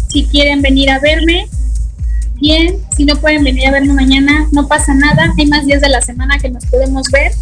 [0.08, 1.48] Si quieren venir a verme,
[2.34, 2.76] bien.
[2.94, 5.32] Si no pueden venir a verme mañana, no pasa nada.
[5.38, 7.32] Hay más días de la semana que nos podemos ver.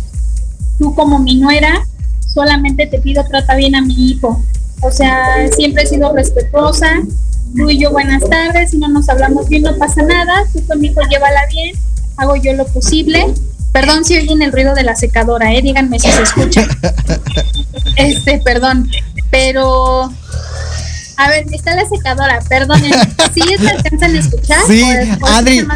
[0.79, 1.85] Tú como mi nuera,
[2.33, 4.43] solamente te pido trata bien a mi hijo.
[4.83, 7.03] O sea, siempre he sido respetuosa.
[7.57, 8.71] Tú y yo buenas tardes.
[8.71, 10.45] Si no nos hablamos bien, no pasa nada.
[10.53, 11.75] Tú con mi hijo llévala bien.
[12.17, 13.35] Hago yo lo posible
[13.73, 16.67] Perdón si oyen el ruido de la secadora, eh, díganme si se escucha.
[17.97, 18.91] Este, perdón,
[19.31, 20.11] pero
[21.21, 22.81] a ver, está la secadora, perdón.
[23.35, 24.59] ¿Sí se alcanzan a escuchar?
[24.67, 24.83] Sí,
[25.23, 25.67] Adri,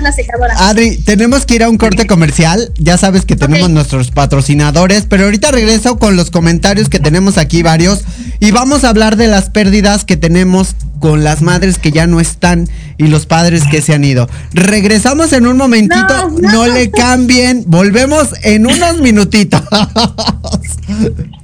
[0.56, 2.72] Adri, tenemos que ir a un corte comercial.
[2.78, 7.62] Ya sabes que tenemos nuestros patrocinadores, pero ahorita regreso con los comentarios que tenemos aquí
[7.62, 8.04] varios
[8.40, 12.20] y vamos a hablar de las pérdidas que tenemos con las madres que ya no
[12.20, 14.30] están y los padres que se han ido.
[14.54, 19.60] Regresamos en un momentito, no, le cambien, volvemos en unos minutitos.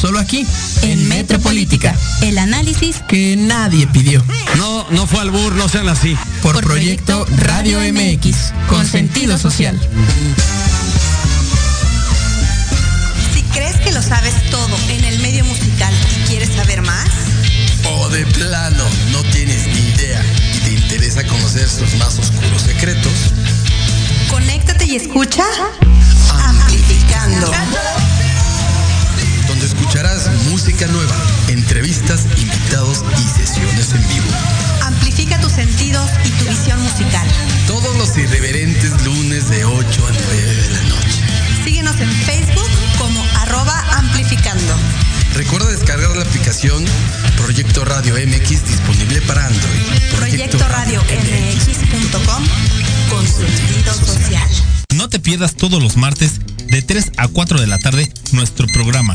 [0.00, 0.44] Solo aquí,
[0.82, 4.20] en Metropolítica, el análisis que nadie pidió.
[4.56, 6.16] No, no fue al bur, no sean así.
[6.42, 9.78] Por, proyecto, Radio MX, con sentido social.
[13.32, 17.08] Si crees que lo sabes todo en el medio musical y quieres saber más,
[17.84, 20.20] o de plano no tienes ni idea
[20.56, 23.12] y te interesa conocer sus más oscuros secretos,
[24.28, 25.44] conéctate y escucha
[26.28, 27.52] Amplificando
[29.64, 31.14] escucharás música nueva,
[31.48, 34.26] entrevistas, invitados y sesiones en vivo.
[34.82, 37.26] Amplifica tus sentidos y tu visión musical.
[37.66, 41.20] Todos los irreverentes lunes de 8 a 9 de la noche.
[41.64, 44.74] Síguenos en Facebook como arroba amplificando.
[45.34, 46.84] Recuerda descargar la aplicación
[47.36, 50.16] Proyecto Radio MX disponible para Android.
[50.16, 52.44] Proyecto, Radio MX.com
[53.10, 54.48] con sentido social.
[54.94, 59.14] No te pierdas todos los martes de 3 a 4 de la tarde nuestro programa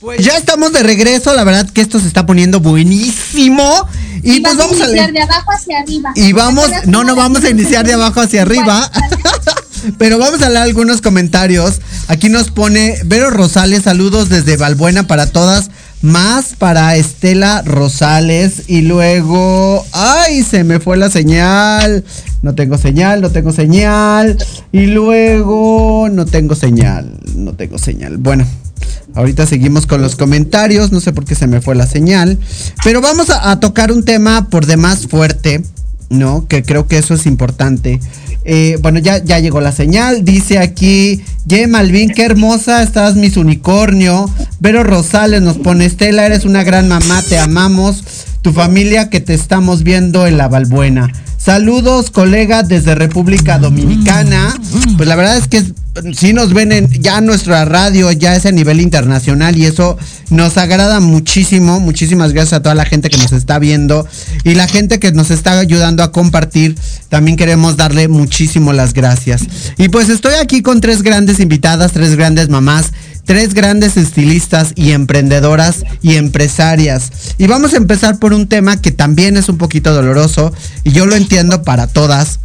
[0.00, 3.86] Pues ya estamos de regreso, la verdad que esto se está poniendo buenísimo.
[4.22, 6.12] Y, pues vamos a iniciar de abajo hacia arriba.
[6.14, 8.90] Y vamos, no, no vamos a iniciar de abajo hacia arriba.
[9.98, 11.80] Pero vamos a leer algunos comentarios.
[12.08, 15.70] Aquí nos pone Vero Rosales, saludos desde Valbuena para todas
[16.02, 22.04] más para Estela Rosales y luego, ay, se me fue la señal,
[22.42, 24.38] no tengo señal, no tengo señal.
[24.72, 28.16] Y luego no tengo señal, no tengo señal.
[28.16, 28.46] Bueno,
[29.14, 32.38] ahorita seguimos con los comentarios, no sé por qué se me fue la señal,
[32.82, 35.62] pero vamos a, a tocar un tema por demás fuerte,
[36.10, 36.46] ¿no?
[36.46, 38.00] Que creo que eso es importante.
[38.44, 40.24] Eh, bueno, ya, ya llegó la señal.
[40.24, 44.28] Dice aquí, Ye Malvin, qué hermosa estás, mis unicornio.
[44.58, 48.04] Vero Rosales nos pone, Estela, eres una gran mamá, te amamos.
[48.42, 51.12] Tu familia que te estamos viendo en la Balbuena.
[51.42, 54.54] Saludos, colega, desde República Dominicana.
[54.98, 55.64] Pues la verdad es que
[56.12, 59.96] sí nos ven en ya nuestra radio, ya es a nivel internacional y eso
[60.28, 61.80] nos agrada muchísimo.
[61.80, 64.06] Muchísimas gracias a toda la gente que nos está viendo
[64.44, 66.76] y la gente que nos está ayudando a compartir.
[67.08, 69.42] También queremos darle muchísimo las gracias.
[69.78, 72.92] Y pues estoy aquí con tres grandes invitadas, tres grandes mamás
[73.24, 77.10] tres grandes estilistas y emprendedoras y empresarias.
[77.38, 80.52] Y vamos a empezar por un tema que también es un poquito doloroso
[80.84, 82.40] y yo lo entiendo para todas.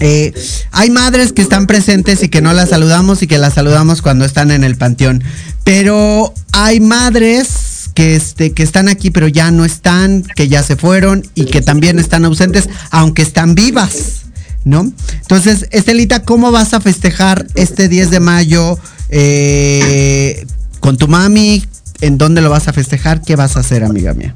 [0.00, 0.32] Eh,
[0.72, 4.24] hay madres que están presentes y que no las saludamos y que las saludamos cuando
[4.24, 5.22] están en el panteón.
[5.64, 10.76] Pero hay madres que, este, que están aquí pero ya no están, que ya se
[10.76, 14.22] fueron y que también están ausentes, aunque están vivas.
[14.64, 14.92] ¿No?
[15.20, 18.78] Entonces, Estelita, ¿cómo vas a festejar este 10 de mayo
[19.12, 20.46] eh,
[20.80, 21.64] con tu mami?
[22.00, 23.20] ¿En dónde lo vas a festejar?
[23.20, 24.34] ¿Qué vas a hacer, amiga mía?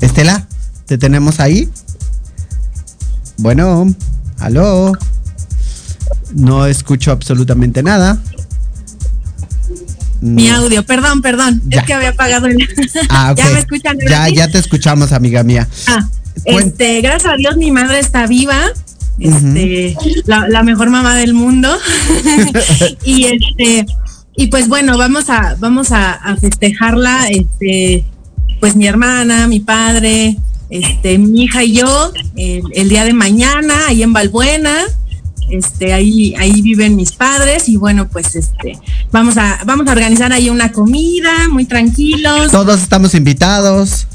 [0.00, 0.46] Estela,
[0.86, 1.70] ¿te tenemos ahí?
[3.38, 3.94] Bueno,
[4.38, 4.92] aló.
[6.34, 8.18] No escucho absolutamente nada.
[10.20, 11.62] Mi audio, perdón, perdón.
[11.66, 11.80] Ya.
[11.80, 12.58] Es que había apagado el.
[13.08, 13.98] Ah, ya me escuchan.
[14.08, 15.68] Ya, ya te escuchamos, amiga mía.
[15.86, 16.08] Ah,
[16.44, 18.58] este, gracias a Dios mi madre está viva.
[19.18, 19.96] Este,
[20.26, 21.68] la, la mejor mamá del mundo.
[23.04, 23.86] y este,
[24.36, 28.04] y pues bueno, vamos a, vamos a, a festejarla, este,
[28.60, 30.36] pues mi hermana, mi padre,
[30.70, 34.76] este, mi hija y yo, el, el día de mañana, ahí en Balbuena.
[35.50, 38.78] Este, ahí, ahí viven mis padres, y bueno, pues este,
[39.12, 42.50] vamos a, vamos a organizar ahí una comida, muy tranquilos.
[42.50, 44.06] Todos estamos invitados.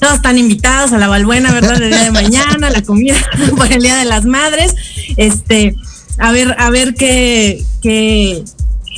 [0.00, 1.80] Todos están invitados a la Balbuena, ¿verdad?
[1.82, 3.16] El día de mañana, la comida
[3.56, 4.74] por el Día de las Madres.
[5.16, 5.74] Este,
[6.18, 8.44] a ver, a ver qué, qué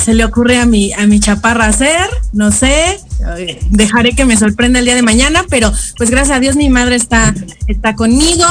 [0.05, 3.01] se le ocurre a mi, a mi chaparra hacer, no sé.
[3.39, 6.69] eh, Dejaré que me sorprenda el día de mañana, pero pues gracias a Dios mi
[6.69, 7.35] madre está,
[7.67, 8.47] está conmigo.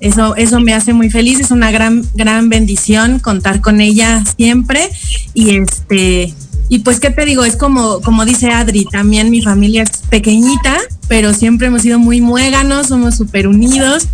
[0.00, 4.90] Eso, eso me hace muy feliz, es una gran, gran bendición contar con ella siempre.
[5.34, 6.32] Y este,
[6.70, 7.44] y pues, ¿qué te digo?
[7.44, 10.78] Es como, como dice Adri, también mi familia es pequeñita,
[11.10, 14.06] pero siempre hemos sido muy muéganos, somos súper unidos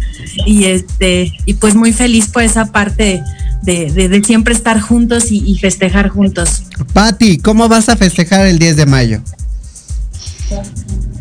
[0.47, 3.23] y este, y pues muy feliz por esa parte
[3.63, 6.63] de, de- de siempre estar juntos y, y festejar juntos.
[6.95, 9.21] Patti, ¿cómo vas a festejar el 10 de mayo?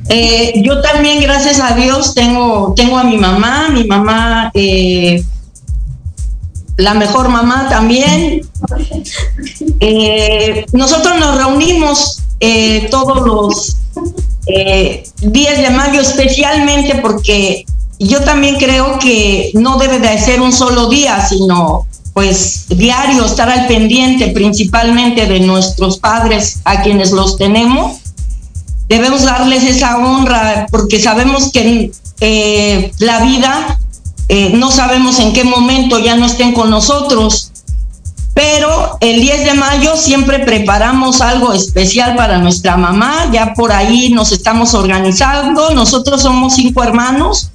[0.08, 5.22] Eh, yo también, gracias a Dios, tengo, tengo a mi mamá, mi mamá, eh,
[6.78, 8.42] la mejor mamá también.
[9.82, 13.78] Eh, nosotros nos reunimos eh, todos los
[14.48, 17.66] eh, 10 de mayo, especialmente porque
[18.00, 23.50] yo también creo que no debe de ser un solo día, sino pues diario, estar
[23.50, 27.98] al pendiente principalmente de nuestros padres a quienes los tenemos
[28.88, 33.80] debemos darles esa honra porque sabemos que eh, la vida
[34.54, 37.52] no sabemos en qué momento ya no estén con nosotros.
[38.36, 44.10] Pero el 10 de mayo siempre preparamos algo especial para nuestra mamá, ya por ahí
[44.10, 47.50] nos estamos organizando, nosotros somos cinco hermanos,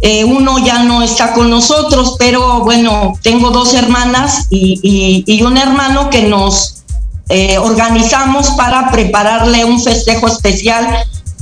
[0.00, 6.08] eh, uno ya no está con nosotros, pero bueno, tengo dos hermanas y, un hermano
[6.08, 6.84] que nos
[7.28, 10.86] eh, organizamos para prepararle un festejo especial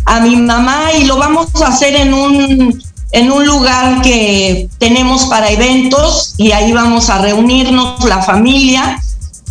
[0.06, 2.82] a mi mamá y lo vamos a hacer en un
[3.14, 9.00] en un lugar que tenemos para eventos y ahí vamos a reunirnos la familia.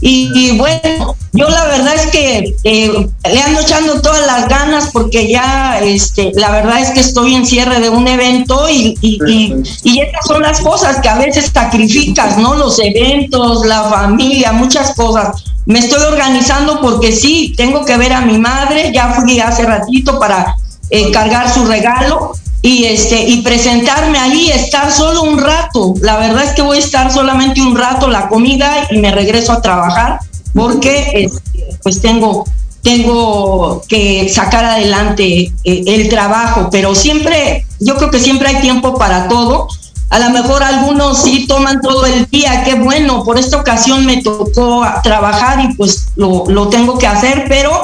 [0.02, 5.30] Y, bueno yo la verdad es que eh, le ando echando todas las ganas porque
[5.32, 10.26] ya este la verdad es que estoy en cierre de un evento y, y, esas
[10.28, 15.42] son las cosas que a veces sacrificas no los eventos la familia muchas cosas.
[15.66, 20.20] Me estoy organizando porque sí, tengo que ver a mi madre, ya fui hace ratito
[20.20, 20.54] para
[20.90, 22.34] eh, cargar su regalo
[22.66, 25.94] y este y presentarme ahí, estar solo un rato.
[26.02, 29.52] La verdad es que voy a estar solamente un rato la comida y me regreso
[29.52, 30.20] a trabajar
[30.54, 32.46] porque este, pues tengo
[32.82, 38.98] tengo que sacar adelante eh, el trabajo, pero siempre yo creo que siempre hay tiempo
[38.98, 39.68] para todo.
[40.10, 44.22] a lo mejor algunos sí toman todo el día, qué bueno, por esta ocasión me
[44.22, 47.84] tocó trabajar y pues lo, lo tengo que hacer, pero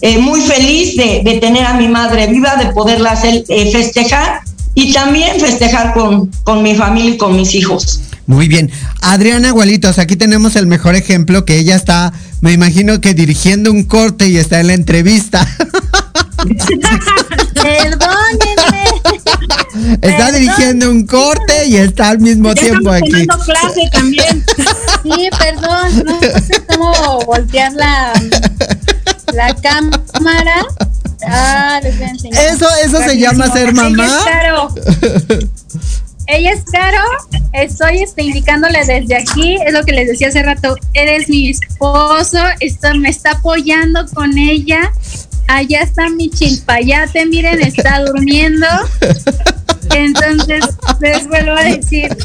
[0.00, 4.40] eh, muy feliz de, de, tener a mi madre viva, de poderla hacer, eh, festejar
[4.74, 8.00] y también festejar con, con mi familia y con mis hijos.
[8.26, 8.70] Muy bien.
[9.02, 13.84] Adriana Gualitos, aquí tenemos el mejor ejemplo que ella está, me imagino que dirigiendo un
[13.84, 15.46] corte y está en la entrevista.
[17.54, 18.84] Perdónenme.
[20.02, 23.26] Está dirigiendo un corte y está al mismo Ya tiempo estamos aquí.
[23.26, 24.44] tomando clase también.
[25.06, 28.12] Sí, perdón, no sé cómo voltear la,
[29.36, 30.66] la cámara.
[31.28, 32.44] Ah, les voy a enseñar.
[32.44, 34.06] Eso, eso se llama ser Ella mamá.
[34.06, 34.74] es Caro.
[36.26, 37.02] Ella es Caro.
[37.52, 40.76] Estoy este, indicándole desde aquí, es lo que les decía hace rato.
[40.94, 44.92] Eres mi esposo, está, me está apoyando con ella.
[45.48, 48.66] Allá está mi chilpayate, miren, está durmiendo.
[49.94, 50.64] Entonces,
[51.00, 52.16] les vuelvo a decir,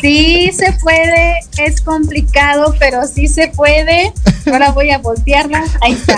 [0.00, 4.12] sí se puede, es complicado, pero sí se puede.
[4.50, 6.16] Ahora voy a voltearla, ahí está.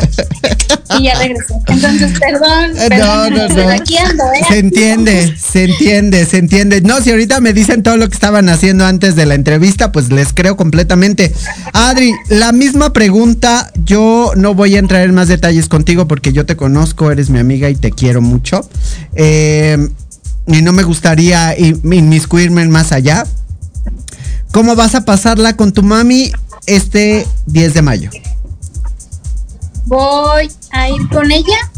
[0.98, 1.54] Y ya regresé.
[1.68, 3.68] Entonces, perdón, No, perdón, no, no.
[3.70, 4.44] aquí ando, ¿eh?
[4.48, 6.80] Se entiende, se entiende, se entiende.
[6.82, 10.10] No, si ahorita me dicen todo lo que estaban haciendo antes de la entrevista, pues
[10.12, 11.32] les creo completamente.
[11.72, 16.46] Adri, la misma pregunta, yo no voy a entrar en más detalles contigo porque yo
[16.46, 18.68] te conozco, eres mi amiga y te quiero mucho.
[19.14, 19.88] Eh,
[20.46, 23.24] y no me gustaría in- inmiscuirme más allá.
[24.52, 26.30] ¿Cómo vas a pasarla con tu mami
[26.66, 28.10] este 10 de mayo?
[29.86, 31.70] voy a ir con ella.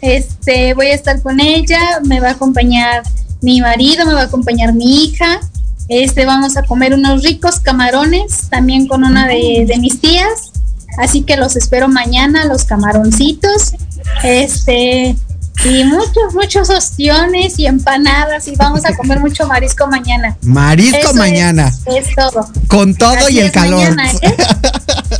[0.00, 3.02] Este, voy a estar con ella, me va a acompañar
[3.40, 5.40] mi marido, me va a acompañar mi hija.
[5.88, 10.52] Este, vamos a comer unos ricos camarones, también con una de, de mis tías.
[10.98, 13.72] Así que los espero mañana, los camaroncitos.
[14.22, 15.16] Este,
[15.64, 18.48] y muchos, muchos ostiones y empanadas.
[18.48, 20.36] Y vamos a comer mucho marisco mañana.
[20.42, 21.72] Marisco Eso mañana.
[21.86, 22.48] Es, todo.
[22.68, 23.94] Con todo Así y el calor.
[23.94, 24.36] mañana, ¿eh?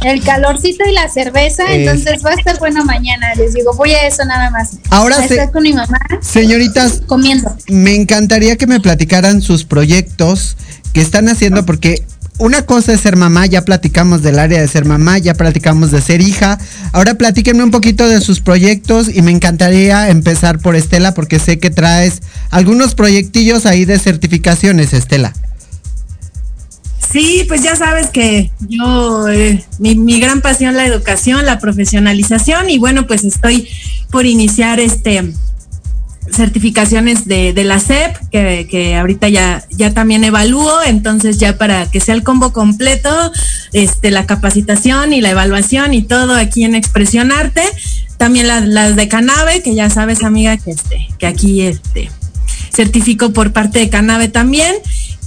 [0.02, 3.34] El calorcito y la cerveza, Es- entonces va a estar bueno mañana.
[3.36, 4.70] Les digo, voy a eso nada más.
[4.90, 7.54] Ahora se- estar con mi mamá Señoritas, comiendo.
[7.68, 10.56] me encantaría que me platicaran sus proyectos
[10.92, 12.04] que están haciendo porque
[12.38, 16.00] una cosa es ser mamá, ya platicamos del área de ser mamá, ya platicamos de
[16.00, 16.58] ser hija.
[16.92, 21.58] Ahora platíquenme un poquito de sus proyectos y me encantaría empezar por Estela porque sé
[21.58, 25.34] que traes algunos proyectillos ahí de certificaciones, Estela.
[27.12, 32.70] Sí, pues ya sabes que yo, eh, mi, mi gran pasión la educación, la profesionalización
[32.70, 33.68] y bueno, pues estoy
[34.10, 35.32] por iniciar este
[36.30, 42.14] certificaciones de, la SEP, que, ahorita ya, ya también evalúo, entonces ya para que sea
[42.14, 43.32] el combo completo,
[43.72, 47.62] este, la capacitación y la evaluación y todo aquí en Expresión Arte,
[48.16, 52.10] también la- las de Canave, que ya sabes amiga que este, que aquí este
[52.74, 54.74] certifico por parte de Canave también.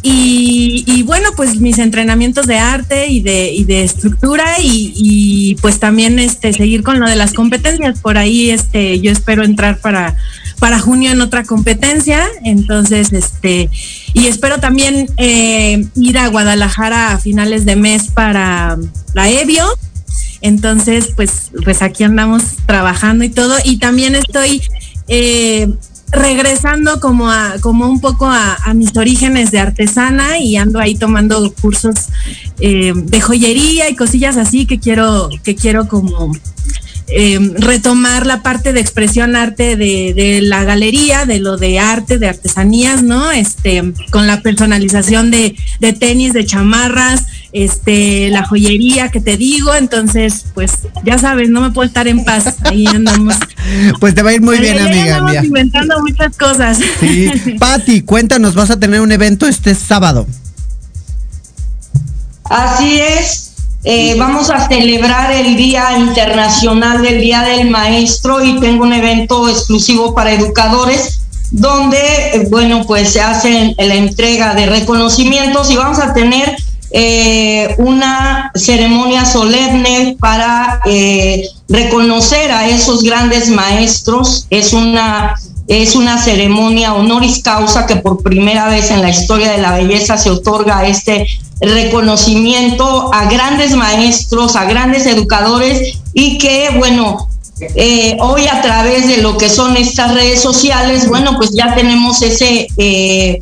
[0.01, 5.55] Y, y bueno, pues mis entrenamientos de arte y de, y de estructura y, y,
[5.61, 7.99] pues también este seguir con lo de las competencias.
[8.01, 10.15] Por ahí este yo espero entrar para,
[10.59, 12.25] para junio en otra competencia.
[12.43, 13.69] Entonces, este,
[14.13, 18.77] y espero también eh, ir a Guadalajara a finales de mes para
[19.13, 19.65] la Evio.
[20.41, 23.55] Entonces, pues, pues aquí andamos trabajando y todo.
[23.63, 24.61] Y también estoy
[25.07, 25.69] eh,
[26.11, 30.95] regresando como a, como un poco a, a mis orígenes de artesana y ando ahí
[30.95, 31.95] tomando cursos
[32.59, 36.31] eh, de joyería y cosillas así que quiero, que quiero como
[37.07, 42.17] eh, retomar la parte de expresión arte de, de la galería, de lo de arte,
[42.17, 43.31] de artesanías, ¿no?
[43.31, 49.75] Este, con la personalización de, de tenis, de chamarras, este, la joyería que te digo,
[49.75, 50.71] entonces, pues,
[51.03, 53.35] ya sabes, no me puedo estar en paz, ahí andamos.
[53.99, 55.43] Pues te va a ir muy Ahí- bien, ahí amiga mía.
[55.43, 56.77] inventando muchas cosas.
[56.99, 57.29] Sí.
[57.59, 60.27] Patti, cuéntanos, vas a tener un evento este sábado.
[62.43, 63.54] Así es.
[63.85, 69.47] Eh, vamos a celebrar el Día Internacional del Día del Maestro y tengo un evento
[69.47, 71.21] exclusivo para educadores
[71.51, 71.97] donde,
[72.33, 76.55] eh, bueno, pues se hace la entrega de reconocimientos y vamos a tener
[76.91, 84.47] eh, una ceremonia solemne para eh, reconocer a esos grandes maestros.
[84.49, 85.35] Es una
[85.67, 90.17] es una ceremonia honoris causa que por primera vez en la historia de la belleza
[90.17, 91.27] se otorga este
[91.59, 97.27] reconocimiento a grandes maestros, a grandes educadores y que, bueno,
[97.75, 102.21] eh, hoy a través de lo que son estas redes sociales, bueno, pues ya tenemos
[102.21, 103.39] ese, eh,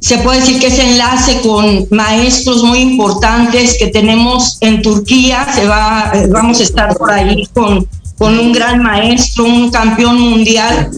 [0.00, 5.66] se puede decir que ese enlace con maestros muy importantes que tenemos en Turquía, se
[5.66, 7.88] va, eh, vamos a estar por ahí con
[8.18, 10.90] con un gran maestro, un campeón mundial,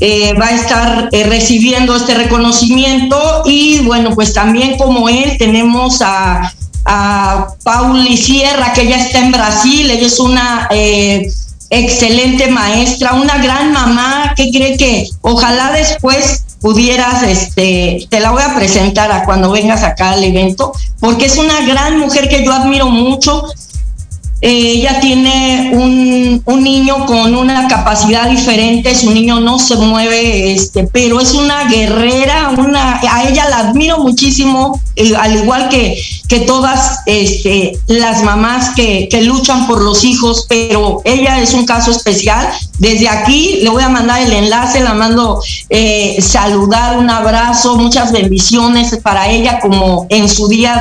[0.00, 3.42] eh, va a estar eh, recibiendo este reconocimiento.
[3.46, 6.52] Y bueno, pues también como él tenemos a,
[6.84, 11.30] a Pauli Sierra, que ella está en Brasil, ella es una eh,
[11.70, 18.42] excelente maestra, una gran mamá que cree que ojalá después pudieras, este, te la voy
[18.42, 22.52] a presentar a cuando vengas acá al evento, porque es una gran mujer que yo
[22.52, 23.44] admiro mucho,
[24.42, 30.84] ella tiene un, un, niño con una capacidad diferente, su niño no se mueve, este,
[30.84, 36.40] pero es una guerrera, una, a ella la admiro muchísimo, eh, al igual que, que
[36.40, 41.90] todas este, las mamás que, que, luchan por los hijos, pero ella es un caso
[41.90, 42.48] especial.
[42.80, 48.10] Desde aquí le voy a mandar el enlace, la mando eh, saludar, un abrazo, muchas
[48.10, 50.80] bendiciones para ella como en su día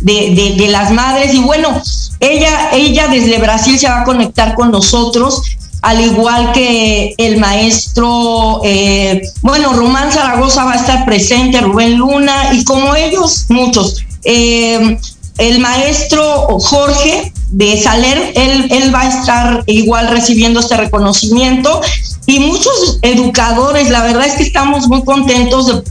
[0.00, 1.34] de, de, las madres.
[1.34, 1.82] Y bueno,
[2.20, 5.42] ella, ella desde Brasil se va a conectar con nosotros,
[5.82, 12.50] al igual que el maestro, eh, bueno, Román Zaragoza va a estar presente, Rubén Luna,
[12.52, 14.04] y como ellos, muchos.
[14.22, 14.96] Eh,
[15.38, 21.80] el maestro Jorge de Saler, él, él va a estar igual recibiendo este reconocimiento.
[22.26, 25.84] Y muchos educadores, la verdad es que estamos muy contentos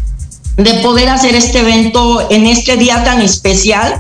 [0.58, 4.00] de, de poder hacer este evento en este día tan especial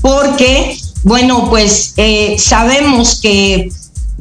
[0.00, 3.70] porque bueno, pues eh, sabemos que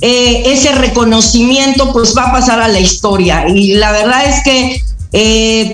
[0.01, 3.47] eh, ese reconocimiento pues va a pasar a la historia.
[3.47, 4.83] Y la verdad es que
[5.13, 5.73] eh,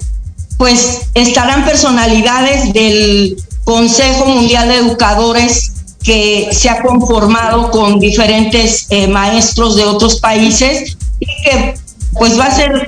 [0.57, 5.72] pues estarán personalidades del Consejo Mundial de Educadores
[6.08, 11.74] que se ha conformado con diferentes maestros de otros países y que
[12.14, 12.88] pues va a ser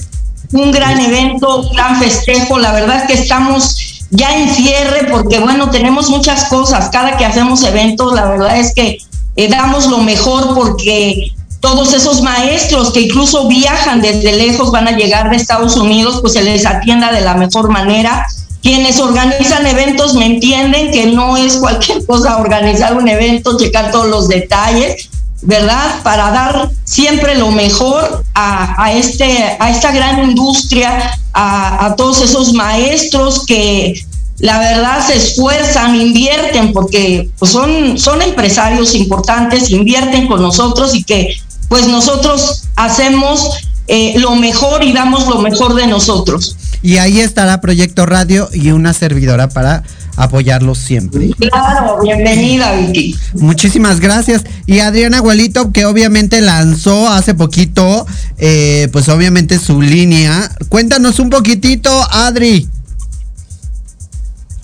[0.54, 2.58] un gran evento, un gran festejo.
[2.58, 6.90] La verdad es que estamos ya en cierre, porque bueno, tenemos muchas cosas.
[6.94, 9.00] Cada que hacemos eventos, la verdad es que
[9.36, 14.92] eh, damos lo mejor porque todos esos maestros que incluso viajan desde lejos, van a
[14.92, 18.26] llegar de Estados Unidos, pues se les atienda de la mejor manera.
[18.62, 24.08] Quienes organizan eventos me entienden que no es cualquier cosa organizar un evento, checar todos
[24.08, 25.10] los detalles,
[25.42, 26.02] ¿verdad?
[26.04, 32.54] Para dar siempre lo mejor a, este, a esta gran industria, a, a, todos esos
[32.54, 34.06] maestros que
[34.40, 41.04] la verdad se esfuerzan, invierten, porque pues son, son empresarios importantes, invierten con nosotros y
[41.04, 41.38] que
[41.68, 43.52] pues nosotros hacemos
[43.92, 46.56] eh, lo mejor y damos lo mejor de nosotros.
[46.84, 49.82] Y ahí estará Proyecto Radio y una servidora para
[50.16, 51.32] apoyarlos siempre.
[51.40, 53.16] Claro, bienvenida, Vicky.
[53.34, 54.44] Muchísimas gracias.
[54.68, 58.06] Y Adriana Abuelito, que obviamente lanzó hace poquito,
[58.38, 60.52] eh, pues obviamente su línea.
[60.70, 62.70] Cuéntanos un poquitito, Adri.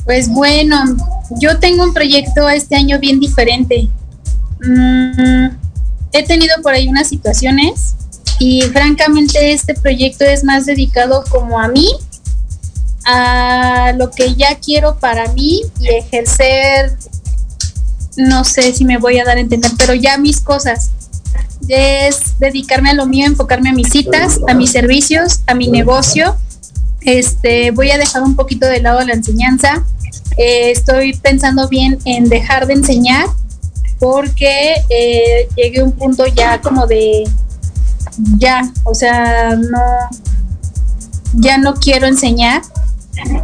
[0.03, 0.97] Pues bueno,
[1.41, 3.89] yo tengo un proyecto este año bien diferente.
[4.63, 5.47] Mm,
[6.11, 7.94] he tenido por ahí unas situaciones
[8.39, 11.87] y francamente este proyecto es más dedicado como a mí
[13.05, 16.97] a lo que ya quiero para mí y ejercer,
[18.17, 20.91] no sé si me voy a dar a entender, pero ya mis cosas.
[21.67, 26.35] Es dedicarme a lo mío, enfocarme a mis citas, a mis servicios, a mi negocio.
[27.01, 29.83] Este, voy a dejar un poquito de lado la enseñanza.
[30.37, 33.27] Eh, estoy pensando bien en dejar de enseñar
[33.99, 37.23] porque eh, llegué a un punto ya como de
[38.37, 39.79] ya, o sea, no,
[41.33, 42.61] ya no quiero enseñar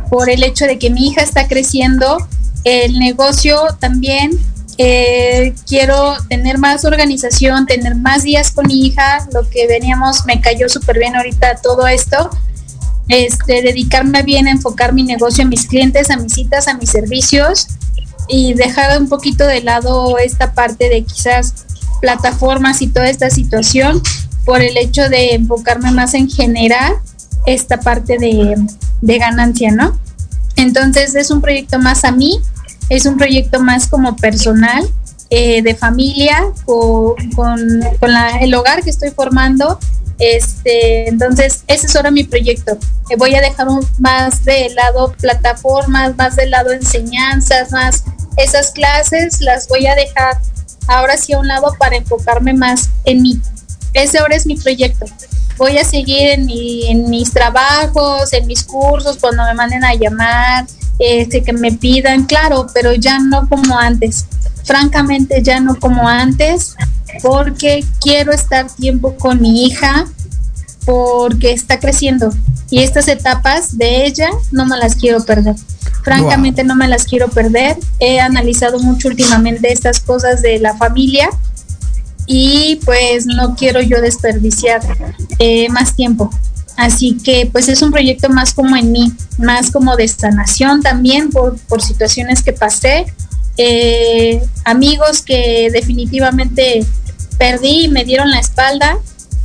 [0.10, 2.18] por el hecho de que mi hija está creciendo,
[2.64, 4.32] el negocio también.
[4.78, 10.42] Eh, quiero tener más organización, tener más días con mi hija, lo que veníamos, me
[10.42, 12.30] cayó súper bien ahorita todo esto.
[13.08, 16.90] Este, dedicarme bien a enfocar mi negocio a mis clientes, a mis citas, a mis
[16.90, 17.68] servicios
[18.28, 21.66] y dejar un poquito de lado esta parte de quizás
[22.00, 24.02] plataformas y toda esta situación
[24.46, 26.94] por el hecho de enfocarme más en general
[27.46, 28.56] esta parte de,
[29.02, 30.00] de ganancia, ¿no?
[30.56, 32.40] Entonces es un proyecto más a mí,
[32.90, 34.88] es un proyecto más como personal,
[35.30, 37.60] eh, de familia, o, con,
[38.00, 39.80] con la, el hogar que estoy formando.
[40.20, 42.78] Este, entonces, ese es ahora mi proyecto.
[43.10, 48.04] Eh, voy a dejar un, más de lado plataformas, más de lado enseñanzas, más
[48.38, 50.40] esas clases las voy a dejar
[50.88, 53.42] ahora sí a un lado para enfocarme más en mí.
[53.94, 55.06] Ese ahora es mi proyecto
[55.62, 59.94] voy a seguir en, mi, en mis trabajos, en mis cursos, cuando me manden a
[59.94, 60.66] llamar,
[60.98, 64.26] este, que me pidan, claro, pero ya no como antes.
[64.64, 66.76] Francamente, ya no como antes,
[67.22, 70.08] porque quiero estar tiempo con mi hija,
[70.84, 72.34] porque está creciendo.
[72.72, 75.56] Y estas etapas de ella no me las quiero perder.
[76.04, 77.78] Francamente, no me las quiero perder.
[78.00, 81.30] He analizado mucho últimamente estas cosas de la familia
[82.26, 84.82] y pues no quiero yo desperdiciar
[85.40, 86.30] eh, más tiempo.
[86.78, 91.30] Así que pues es un proyecto más como en mí, más como de sanación también
[91.30, 93.06] por, por situaciones que pasé,
[93.58, 96.86] eh, amigos que definitivamente
[97.38, 98.98] perdí y me dieron la espalda.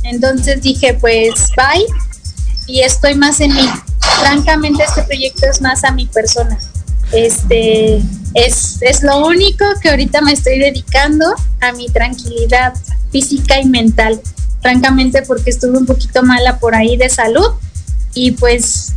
[0.03, 1.85] Entonces dije pues bye
[2.65, 3.69] y estoy más en mí.
[4.21, 6.57] Francamente este proyecto es más a mi persona.
[7.11, 8.01] Este
[8.37, 11.25] es, es lo único que ahorita me estoy dedicando
[11.59, 12.73] a mi tranquilidad
[13.11, 14.21] física y mental
[14.61, 17.51] francamente porque estuve un poquito mala por ahí de salud
[18.13, 18.93] y pues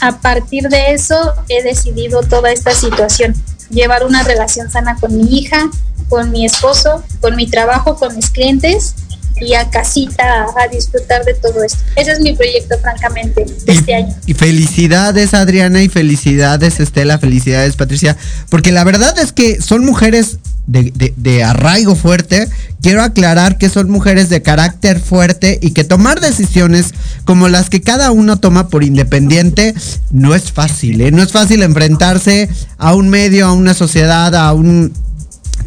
[0.00, 1.16] a partir de eso
[1.48, 3.34] he decidido toda esta situación,
[3.70, 5.70] llevar una relación sana con mi hija,
[6.08, 8.94] con mi esposo, con mi trabajo, con mis clientes
[9.42, 11.78] y a casita a disfrutar de todo esto.
[11.96, 14.14] Ese es mi proyecto, francamente, de este año.
[14.26, 18.16] Y felicidades, Adriana, y felicidades, Estela, felicidades, Patricia,
[18.48, 22.48] porque la verdad es que son mujeres de, arraigo fuerte,
[22.80, 27.80] quiero aclarar que son mujeres de carácter fuerte y que tomar decisiones como las que
[27.80, 29.74] cada uno toma por independiente
[30.10, 31.10] no es fácil, ¿eh?
[31.10, 34.92] no es fácil enfrentarse a un medio, a una sociedad, a un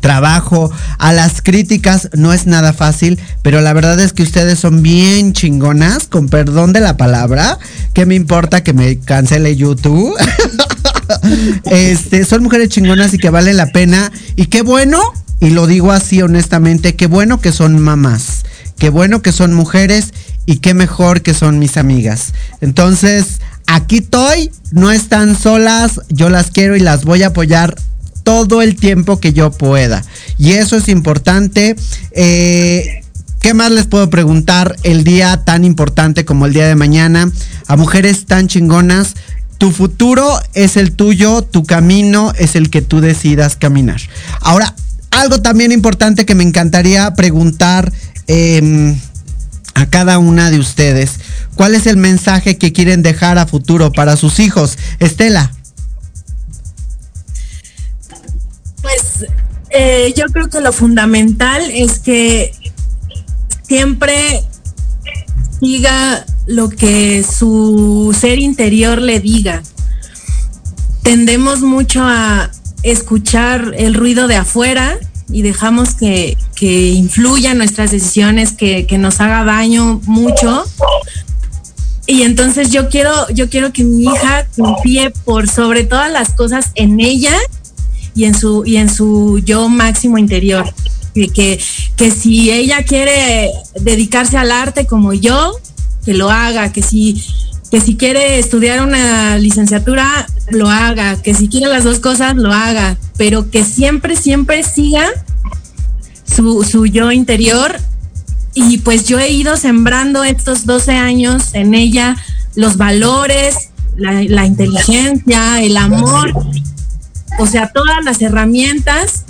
[0.05, 4.83] trabajo, a las críticas, no es nada fácil, pero la verdad es que ustedes son
[4.83, 7.57] bien chingonas, con perdón de la palabra,
[7.91, 10.15] que me importa que me cancele YouTube?
[11.65, 14.11] este, son mujeres chingonas y que valen la pena.
[14.35, 15.01] Y qué bueno,
[15.39, 18.45] y lo digo así honestamente, qué bueno que son mamás.
[18.77, 20.13] Qué bueno que son mujeres
[20.45, 22.33] y qué mejor que son mis amigas.
[22.61, 27.73] Entonces, aquí estoy, no están solas, yo las quiero y las voy a apoyar
[28.25, 30.03] todo el tiempo que yo pueda.
[30.37, 31.77] Y eso es importante.
[32.11, 33.03] Eh,
[33.39, 37.31] ¿Qué más les puedo preguntar el día tan importante como el día de mañana?
[37.67, 39.15] A mujeres tan chingonas
[39.57, 44.01] tu futuro es el tuyo, tu camino es el que tú decidas caminar.
[44.41, 44.75] Ahora,
[45.11, 47.93] algo también importante que me encantaría preguntar
[48.27, 48.99] em,
[49.75, 51.19] a cada una de ustedes.
[51.55, 54.77] ¿Cuál es el mensaje que quieren dejar a futuro para sus hijos?
[54.99, 55.54] Estela.
[59.77, 62.53] Eh, yo creo que lo fundamental es que
[63.63, 64.41] siempre
[65.59, 69.63] siga lo que su ser interior le diga.
[71.03, 72.51] Tendemos mucho a
[72.83, 74.97] escuchar el ruido de afuera
[75.27, 80.63] y dejamos que, que influya nuestras decisiones, que, que, nos haga daño mucho.
[82.07, 86.71] Y entonces yo quiero, yo quiero que mi hija confíe por sobre todas las cosas
[86.75, 87.35] en ella
[88.15, 90.73] y en su, y en su yo máximo interior.
[91.13, 91.59] Que,
[91.95, 95.57] que si ella quiere dedicarse al arte como yo,
[96.03, 97.23] que lo haga, que si,
[97.71, 102.51] que si quiere estudiar una licenciatura, lo haga, que si quiere las dos cosas, lo
[102.51, 105.07] haga, pero que siempre, siempre siga
[106.25, 107.79] su, su yo interior.
[108.53, 112.17] Y pues yo he ido sembrando estos 12 años en ella
[112.55, 116.33] los valores, la, la inteligencia, el amor,
[117.37, 119.25] o sea, todas las herramientas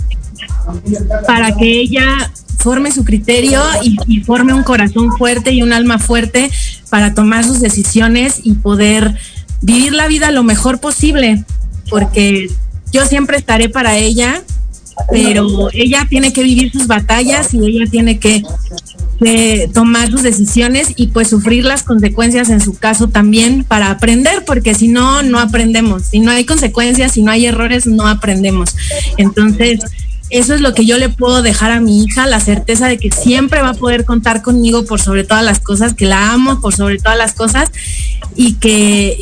[1.26, 6.50] para que ella forme su criterio y, forme un corazón fuerte y un alma fuerte
[6.90, 9.14] para tomar sus decisiones y poder
[9.62, 11.44] vivir la vida lo mejor posible,
[11.88, 12.50] porque
[12.92, 14.42] yo siempre estaré para ella,
[15.10, 18.42] pero ella tiene que vivir sus batallas y ella tiene que,
[19.18, 24.44] que, tomar sus decisiones y pues sufrir las consecuencias en su caso también para aprender,
[24.44, 26.04] porque si no, no aprendemos.
[26.04, 28.76] Si no hay consecuencias, si no hay errores, no aprendemos.
[29.16, 29.80] Entonces,
[30.28, 33.10] eso es lo que yo le puedo dejar a mi hija, la certeza de que
[33.10, 36.74] siempre va a poder contar conmigo por sobre todas las cosas, que la amo por
[36.74, 37.70] sobre todas las cosas
[38.34, 39.16] y que,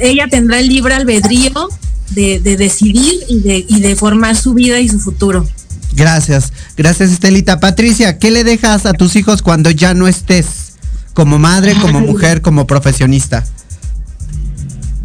[0.00, 1.68] ella tendrá el libre albedrío
[2.10, 5.46] de, decidir y de, y de formar su vida y su futuro.
[6.00, 7.60] Gracias, gracias Estelita.
[7.60, 10.72] Patricia, ¿qué le dejas a tus hijos cuando ya no estés
[11.12, 13.44] como madre, como mujer, como profesionista?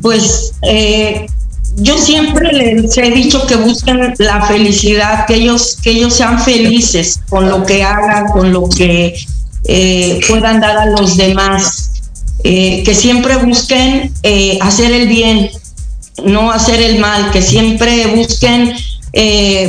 [0.02, 1.26] Pues eh,
[1.76, 7.20] yo siempre les he dicho que busquen la felicidad, que ellos, que ellos sean felices
[7.28, 9.16] con lo que hagan, con lo que
[9.66, 12.04] eh, puedan dar a los demás,
[12.46, 14.14] eh, que siempre busquen
[14.62, 15.50] hacer el bien,
[16.24, 18.74] no hacer el mal, que siempre busquen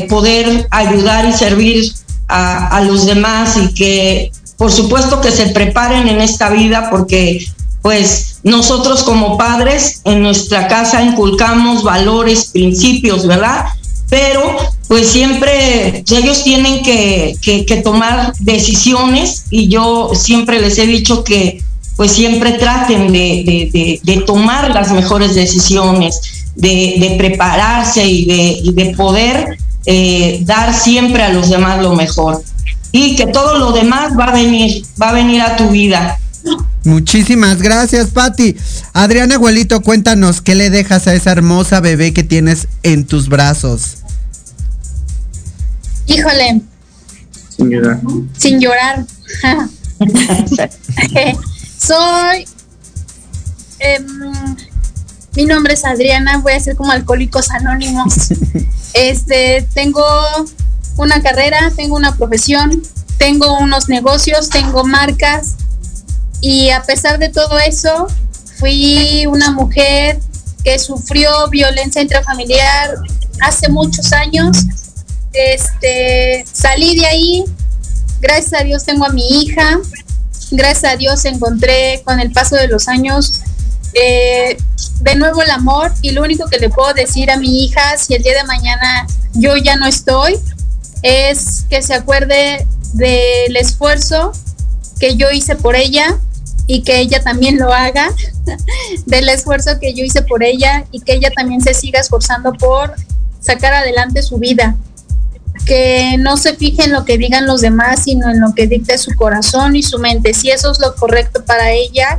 [0.09, 1.93] poder ayudar y servir
[2.29, 7.47] a, a los demás y que por supuesto que se preparen en esta vida porque
[7.83, 13.67] pues nosotros como padres en nuestra casa inculcamos valores, principios, ¿verdad?
[14.09, 14.57] Pero
[14.89, 21.63] pues siempre ellos tienen que, tomar decisiones y yo siempre les he dicho que
[21.97, 30.75] pues siempre traten de, tomar las mejores decisiones, de, prepararse y de, poder eh, dar
[30.75, 32.43] siempre a los demás lo mejor.
[32.93, 36.19] y que todo lo demás va a venir, va a venir a tu vida.
[36.85, 38.57] Muchísimas gracias, Patti.
[38.93, 43.99] Adriana Abuelito, cuéntanos qué le dejas a esa hermosa bebé que tienes en tus brazos.
[46.07, 46.63] Híjole.
[47.57, 48.01] Sin llorar.
[48.39, 49.05] Sin llorar.
[51.79, 52.47] Soy.
[53.79, 54.07] Em,
[55.37, 58.15] mi nombre es Adriana, voy a ser como Alcohólicos Anónimos.
[58.95, 60.03] Este, tengo
[60.97, 62.83] una carrera, tengo una profesión,
[63.19, 65.57] tengo unos negocios, tengo marcas
[66.41, 68.07] y a pesar de todo eso,
[68.59, 70.19] fui una mujer
[70.65, 72.95] que sufrió violencia intrafamiliar
[73.43, 74.57] hace muchos años.
[75.35, 77.45] Este, salí de ahí,
[78.23, 79.79] gracias a Dios tengo a mi hija,
[80.53, 83.43] gracias a Dios encontré con el paso de los años
[83.99, 84.57] eh,
[85.01, 88.15] de nuevo el amor y lo único que le puedo decir a mi hija si
[88.15, 90.37] el día de mañana yo ya no estoy
[91.03, 94.33] es que se acuerde del esfuerzo
[94.99, 96.19] que yo hice por ella
[96.67, 98.09] y que ella también lo haga,
[99.07, 102.95] del esfuerzo que yo hice por ella y que ella también se siga esforzando por
[103.41, 104.77] sacar adelante su vida.
[105.65, 108.99] Que no se fije en lo que digan los demás, sino en lo que dicte
[108.99, 110.35] su corazón y su mente.
[110.35, 112.19] Si eso es lo correcto para ella,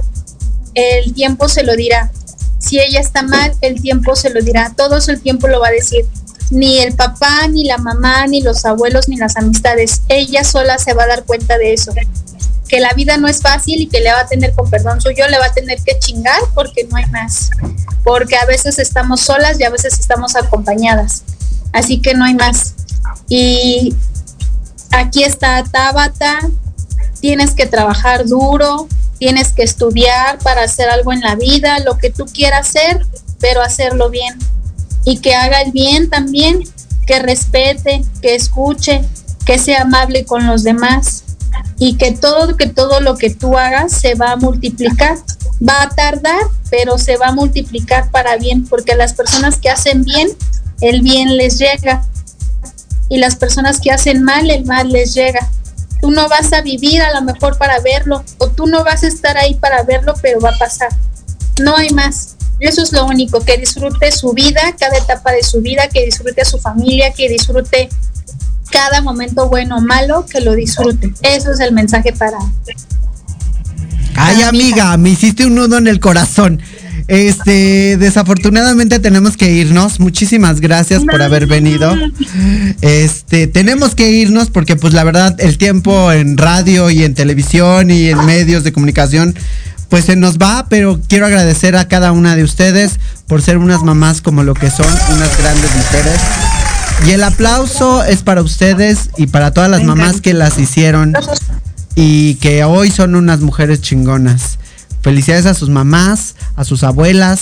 [0.78, 2.12] el tiempo se lo dirá.
[2.60, 4.74] Si ella está mal, el tiempo se lo dirá.
[4.78, 6.06] Todo el tiempo lo va a decir.
[6.52, 10.04] Ni el papá, ni la mamá, ni los abuelos, ni las amistades.
[10.08, 11.94] Ella sola se va a dar cuenta de eso.
[12.68, 15.28] Que la vida no es fácil y que le va a tener, con perdón suyo,
[15.28, 17.50] le va a tener que chingar porque no hay más.
[18.04, 21.24] Porque a veces estamos solas y a veces estamos acompañadas.
[21.74, 22.76] Así que no hay más.
[23.28, 23.96] Y
[24.92, 26.40] aquí está Tabata.
[27.20, 28.88] Tienes que trabajar duro,
[29.18, 33.06] tienes que estudiar para hacer algo en la vida, lo que tú quieras hacer,
[33.40, 34.38] pero hacerlo bien.
[35.06, 36.64] Y que haga el bien también,
[37.06, 39.02] que respete, que escuche,
[39.46, 41.24] que sea amable con los demás
[41.80, 45.18] y que todo que todo lo que tú hagas se va a multiplicar.
[45.68, 50.04] Va a tardar, pero se va a multiplicar para bien, porque las personas que hacen
[50.04, 50.30] bien,
[50.82, 52.06] el bien les llega.
[53.10, 55.50] Y las personas que hacen mal, el mal les llega
[56.02, 59.08] tú no vas a vivir a lo mejor para verlo, o tú no vas a
[59.08, 60.90] estar ahí para verlo, pero va a pasar.
[61.62, 62.36] No hay más.
[62.60, 66.42] Eso es lo único, que disfrute su vida, cada etapa de su vida, que disfrute
[66.42, 67.90] a su familia, que disfrute
[68.72, 71.14] cada momento bueno o malo, que lo disfrute.
[71.22, 72.40] Eso es el mensaje para...
[74.16, 76.62] Ay, amiga, me hiciste un nudo en el corazón.
[77.08, 80.00] Este, desafortunadamente tenemos que irnos.
[80.00, 81.96] Muchísimas gracias por haber venido.
[82.82, 87.92] Este, tenemos que irnos porque pues la verdad el tiempo en radio y en televisión
[87.92, 89.36] y en medios de comunicación
[89.90, 93.84] pues se nos va, pero quiero agradecer a cada una de ustedes por ser unas
[93.84, 96.20] mamás como lo que son, unas grandes mujeres.
[97.06, 101.14] Y el aplauso es para ustedes y para todas las mamás que las hicieron
[101.96, 104.58] y que hoy son unas mujeres chingonas.
[105.08, 107.40] Felicidades a sus mamás, a sus abuelas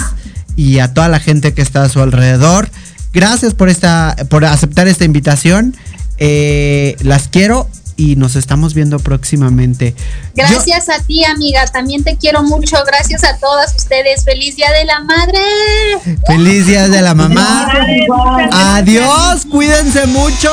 [0.55, 2.69] y a toda la gente que está a su alrededor.
[3.11, 5.75] Gracias por esta, por aceptar esta invitación.
[6.19, 9.95] Eh, las quiero y nos estamos viendo próximamente.
[10.35, 11.65] Gracias a ti, amiga.
[11.65, 12.77] También te quiero mucho.
[12.85, 14.25] Gracias a todas ustedes.
[14.25, 15.39] Feliz Día de la Madre.
[16.27, 17.67] Feliz Día de la Mamá.
[18.51, 19.47] Adiós.
[19.49, 20.51] Cuídense mucho.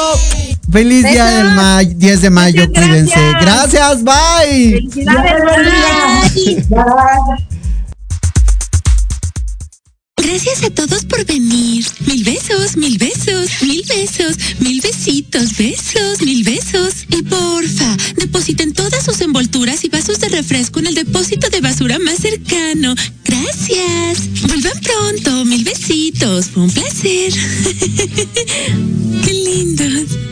[0.72, 3.20] Feliz día del 10 de mayo, cuídense.
[3.42, 4.72] Gracias, bye.
[4.72, 6.66] Felicidades,
[10.16, 11.84] Gracias a todos por venir.
[12.06, 17.06] Mil besos, mil besos, mil besos, mil besitos, besos, mil besos.
[17.10, 21.98] Y porfa, depositen todas sus envolturas y vasos de refresco en el depósito de basura
[21.98, 22.94] más cercano.
[23.24, 24.42] Gracias.
[24.46, 26.46] Vuelvan pronto, mil besitos.
[26.46, 27.34] Fue un placer.
[29.24, 30.31] Qué lindos.